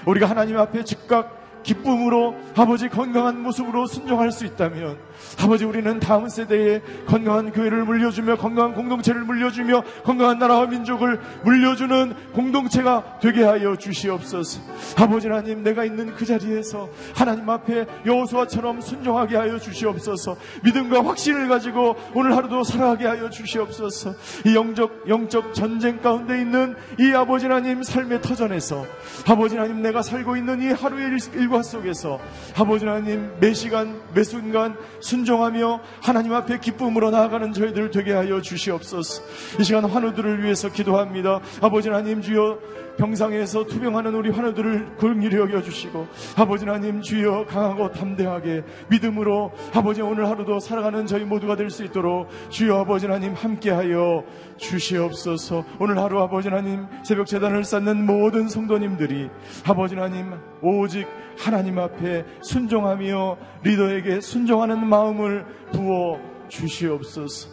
우리가 0.05 0.27
하나님 0.27 0.57
앞에 0.57 0.83
즉각 0.83 1.37
기쁨으로 1.63 2.35
아버지 2.55 2.87
건강한 2.87 3.41
모습으로 3.43 3.87
순종할 3.87 4.31
수 4.31 4.45
있다면 4.45 4.97
아버지 5.39 5.65
우리는 5.65 5.99
다음 5.99 6.27
세대에 6.29 6.81
건강한 7.05 7.51
교회를 7.51 7.83
물려주며 7.83 8.37
건강한 8.37 8.73
공동체를 8.73 9.21
물려주며 9.21 9.83
건강한 10.03 10.39
나라와 10.39 10.65
민족을 10.65 11.19
물려주는 11.43 12.13
공동체가 12.33 13.19
되게 13.21 13.43
하여 13.43 13.75
주시옵소서. 13.75 14.61
아버지 14.97 15.27
하나님 15.27 15.63
내가 15.63 15.85
있는 15.85 16.15
그 16.15 16.25
자리에서 16.25 16.89
하나님 17.15 17.49
앞에 17.49 17.85
여호수아처럼 18.05 18.81
순종하게 18.81 19.37
하여 19.37 19.59
주시옵소서. 19.59 20.37
믿음과 20.63 21.05
확신을 21.05 21.47
가지고 21.47 21.95
오늘 22.13 22.35
하루도 22.35 22.63
살아가게 22.63 23.05
하여 23.05 23.29
주시옵소서. 23.29 24.15
이 24.45 24.55
영적 24.55 25.07
영적 25.07 25.53
전쟁 25.53 26.01
가운데 26.01 26.39
있는 26.39 26.75
이 26.99 27.13
아버지 27.13 27.45
하나님 27.45 27.83
삶의 27.83 28.21
터전에서 28.21 28.85
아버지 29.27 29.55
하나님 29.55 29.81
내가 29.81 30.01
살고 30.01 30.37
있는 30.37 30.61
이 30.61 30.71
하루의 30.71 31.17
일과 31.35 31.61
속에서 31.61 32.19
아버지 32.55 32.85
하나님 32.85 33.31
매 33.39 33.53
시간 33.53 33.99
매 34.13 34.23
순간 34.23 34.75
순종하며 35.07 35.79
하나님 36.01 36.33
앞에 36.33 36.59
기쁨으로 36.59 37.11
나아가는 37.11 37.53
저희들 37.53 37.91
되게 37.91 38.11
하여 38.11 38.41
주시옵소서. 38.41 39.23
이 39.59 39.63
시간 39.63 39.85
환우들을 39.85 40.43
위해서 40.43 40.69
기도합니다. 40.69 41.39
아버지 41.61 41.87
하나님 41.87 42.21
주여 42.21 42.59
병상에서 42.97 43.65
투병하는 43.65 44.13
우리 44.15 44.29
환우들을 44.31 44.97
긍휼히 44.97 45.35
여겨 45.35 45.61
주시고 45.61 46.07
아버지 46.35 46.65
하나님 46.65 47.01
주여 47.01 47.45
강하고 47.45 47.91
담대하게 47.91 48.63
믿음으로 48.89 49.51
아버지 49.73 50.01
오늘 50.01 50.27
하루도 50.27 50.59
살아가는 50.59 51.05
저희 51.05 51.23
모두가 51.23 51.55
될 51.55 51.67
수 51.69 51.83
있도록 51.83 52.29
주여 52.49 52.79
아버지 52.79 53.05
하나님 53.05 53.33
함께하여 53.33 54.23
주시옵소서. 54.57 55.65
오늘 55.79 55.97
하루 55.99 56.21
아버지 56.21 56.47
하나님 56.47 56.87
새벽 57.03 57.27
재단을 57.27 57.63
쌓는 57.63 58.05
모든 58.05 58.47
성도님들이 58.47 59.29
아버지 59.65 59.95
하나님 59.95 60.33
오직 60.61 61.05
하나님 61.37 61.77
앞에 61.77 62.25
순종하며 62.41 63.37
리더에게 63.63 64.21
순종하는 64.21 64.87
마음을 64.87 65.45
부어 65.73 66.19
주시옵소서. 66.47 67.49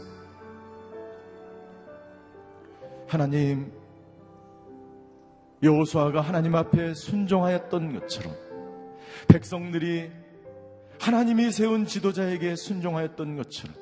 하나님 3.08 3.70
여호수아가 5.64 6.20
하나님 6.20 6.54
앞에 6.54 6.94
순종하였던 6.94 7.98
것처럼 7.98 8.34
백성들이 9.28 10.10
하나님이 11.00 11.50
세운 11.50 11.86
지도자에게 11.86 12.54
순종하였던 12.54 13.36
것처럼 13.36 13.74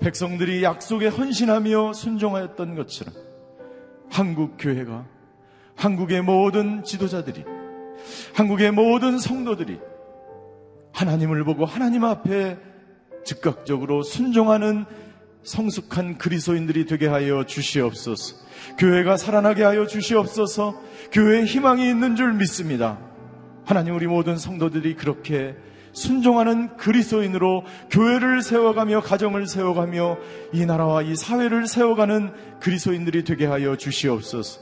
백성들이 0.00 0.62
약속에 0.62 1.08
헌신하며 1.08 1.94
순종하였던 1.94 2.74
것처럼 2.74 3.14
한국 4.10 4.56
교회가 4.58 5.06
한국의 5.76 6.22
모든 6.22 6.82
지도자들이 6.84 7.44
한국의 8.34 8.72
모든 8.72 9.18
성도들이 9.18 9.78
하나님을 10.92 11.44
보고 11.44 11.64
하나님 11.64 12.04
앞에 12.04 12.58
즉각적으로 13.24 14.02
순종하는 14.02 14.84
성숙한 15.48 16.18
그리스도인들이 16.18 16.84
되게 16.84 17.06
하여 17.06 17.44
주시옵소서. 17.44 18.36
교회가 18.78 19.16
살아나게 19.16 19.64
하여 19.64 19.86
주시옵소서. 19.86 20.80
교회에 21.10 21.44
희망이 21.44 21.88
있는 21.88 22.16
줄 22.16 22.34
믿습니다. 22.34 22.98
하나님 23.64 23.94
우리 23.94 24.06
모든 24.06 24.36
성도들이 24.36 24.94
그렇게 24.94 25.56
순종하는 25.92 26.76
그리스도인으로 26.76 27.64
교회를 27.90 28.42
세워가며 28.42 29.00
가정을 29.00 29.46
세워가며 29.46 30.18
이 30.52 30.66
나라와 30.66 31.02
이 31.02 31.16
사회를 31.16 31.66
세워가는 31.66 32.60
그리스도인들이 32.60 33.24
되게 33.24 33.46
하여 33.46 33.74
주시옵소서. 33.74 34.60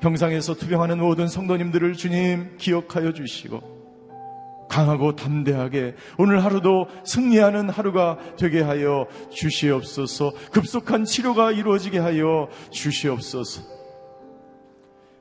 병상에서 0.00 0.54
투병하는 0.54 0.98
모든 0.98 1.26
성도님들을 1.26 1.94
주님 1.94 2.56
기억하여 2.58 3.12
주시고 3.12 3.75
강하고 4.68 5.16
담대하게 5.16 5.94
오늘 6.18 6.44
하루도 6.44 6.88
승리하는 7.04 7.70
하루가 7.70 8.18
되게 8.36 8.60
하여 8.60 9.06
주시옵소서. 9.30 10.32
급속한 10.52 11.04
치료가 11.04 11.52
이루어지게 11.52 11.98
하여 11.98 12.48
주시옵소서. 12.70 13.62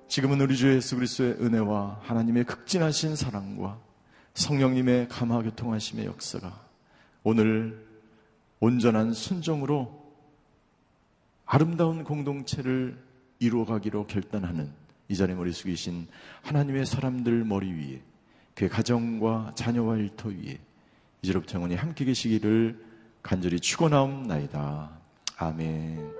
지금은 0.07 0.39
우리 0.41 0.55
주 0.55 0.73
예수 0.73 0.95
그리스도의 0.95 1.37
은혜와 1.41 1.99
하나님의 2.03 2.45
극진하신 2.45 3.15
사랑과 3.15 3.79
성령님의 4.33 5.07
감화 5.09 5.41
교통하심의 5.41 6.05
역사가 6.05 6.65
오늘 7.23 7.85
온전한 8.59 9.13
순종으로 9.13 10.05
아름다운 11.45 12.03
공동체를 12.03 12.97
이루어가기로 13.39 14.07
결단하는 14.07 14.71
이 15.07 15.15
자리에 15.15 15.35
머리 15.35 15.51
숙이신 15.51 16.07
하나님의 16.43 16.85
사람들 16.85 17.43
머리 17.45 17.71
위에 17.71 18.01
그의 18.56 18.70
가정과 18.70 19.51
자녀와 19.53 19.97
일터 19.97 20.30
위에 20.30 20.58
이제로부터 21.22 21.56
영원히 21.56 21.76
함께 21.76 22.06
계시기를 22.06 22.84
간절히 23.22 23.60
축원하옵나이다. 23.60 24.89
아멘. 25.38 26.14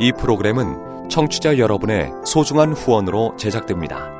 이 0.00 0.12
프로그램은 0.18 1.08
청취자 1.10 1.58
여러분의 1.58 2.10
소중한 2.24 2.72
후원으로 2.72 3.36
제작됩니다. 3.36 4.19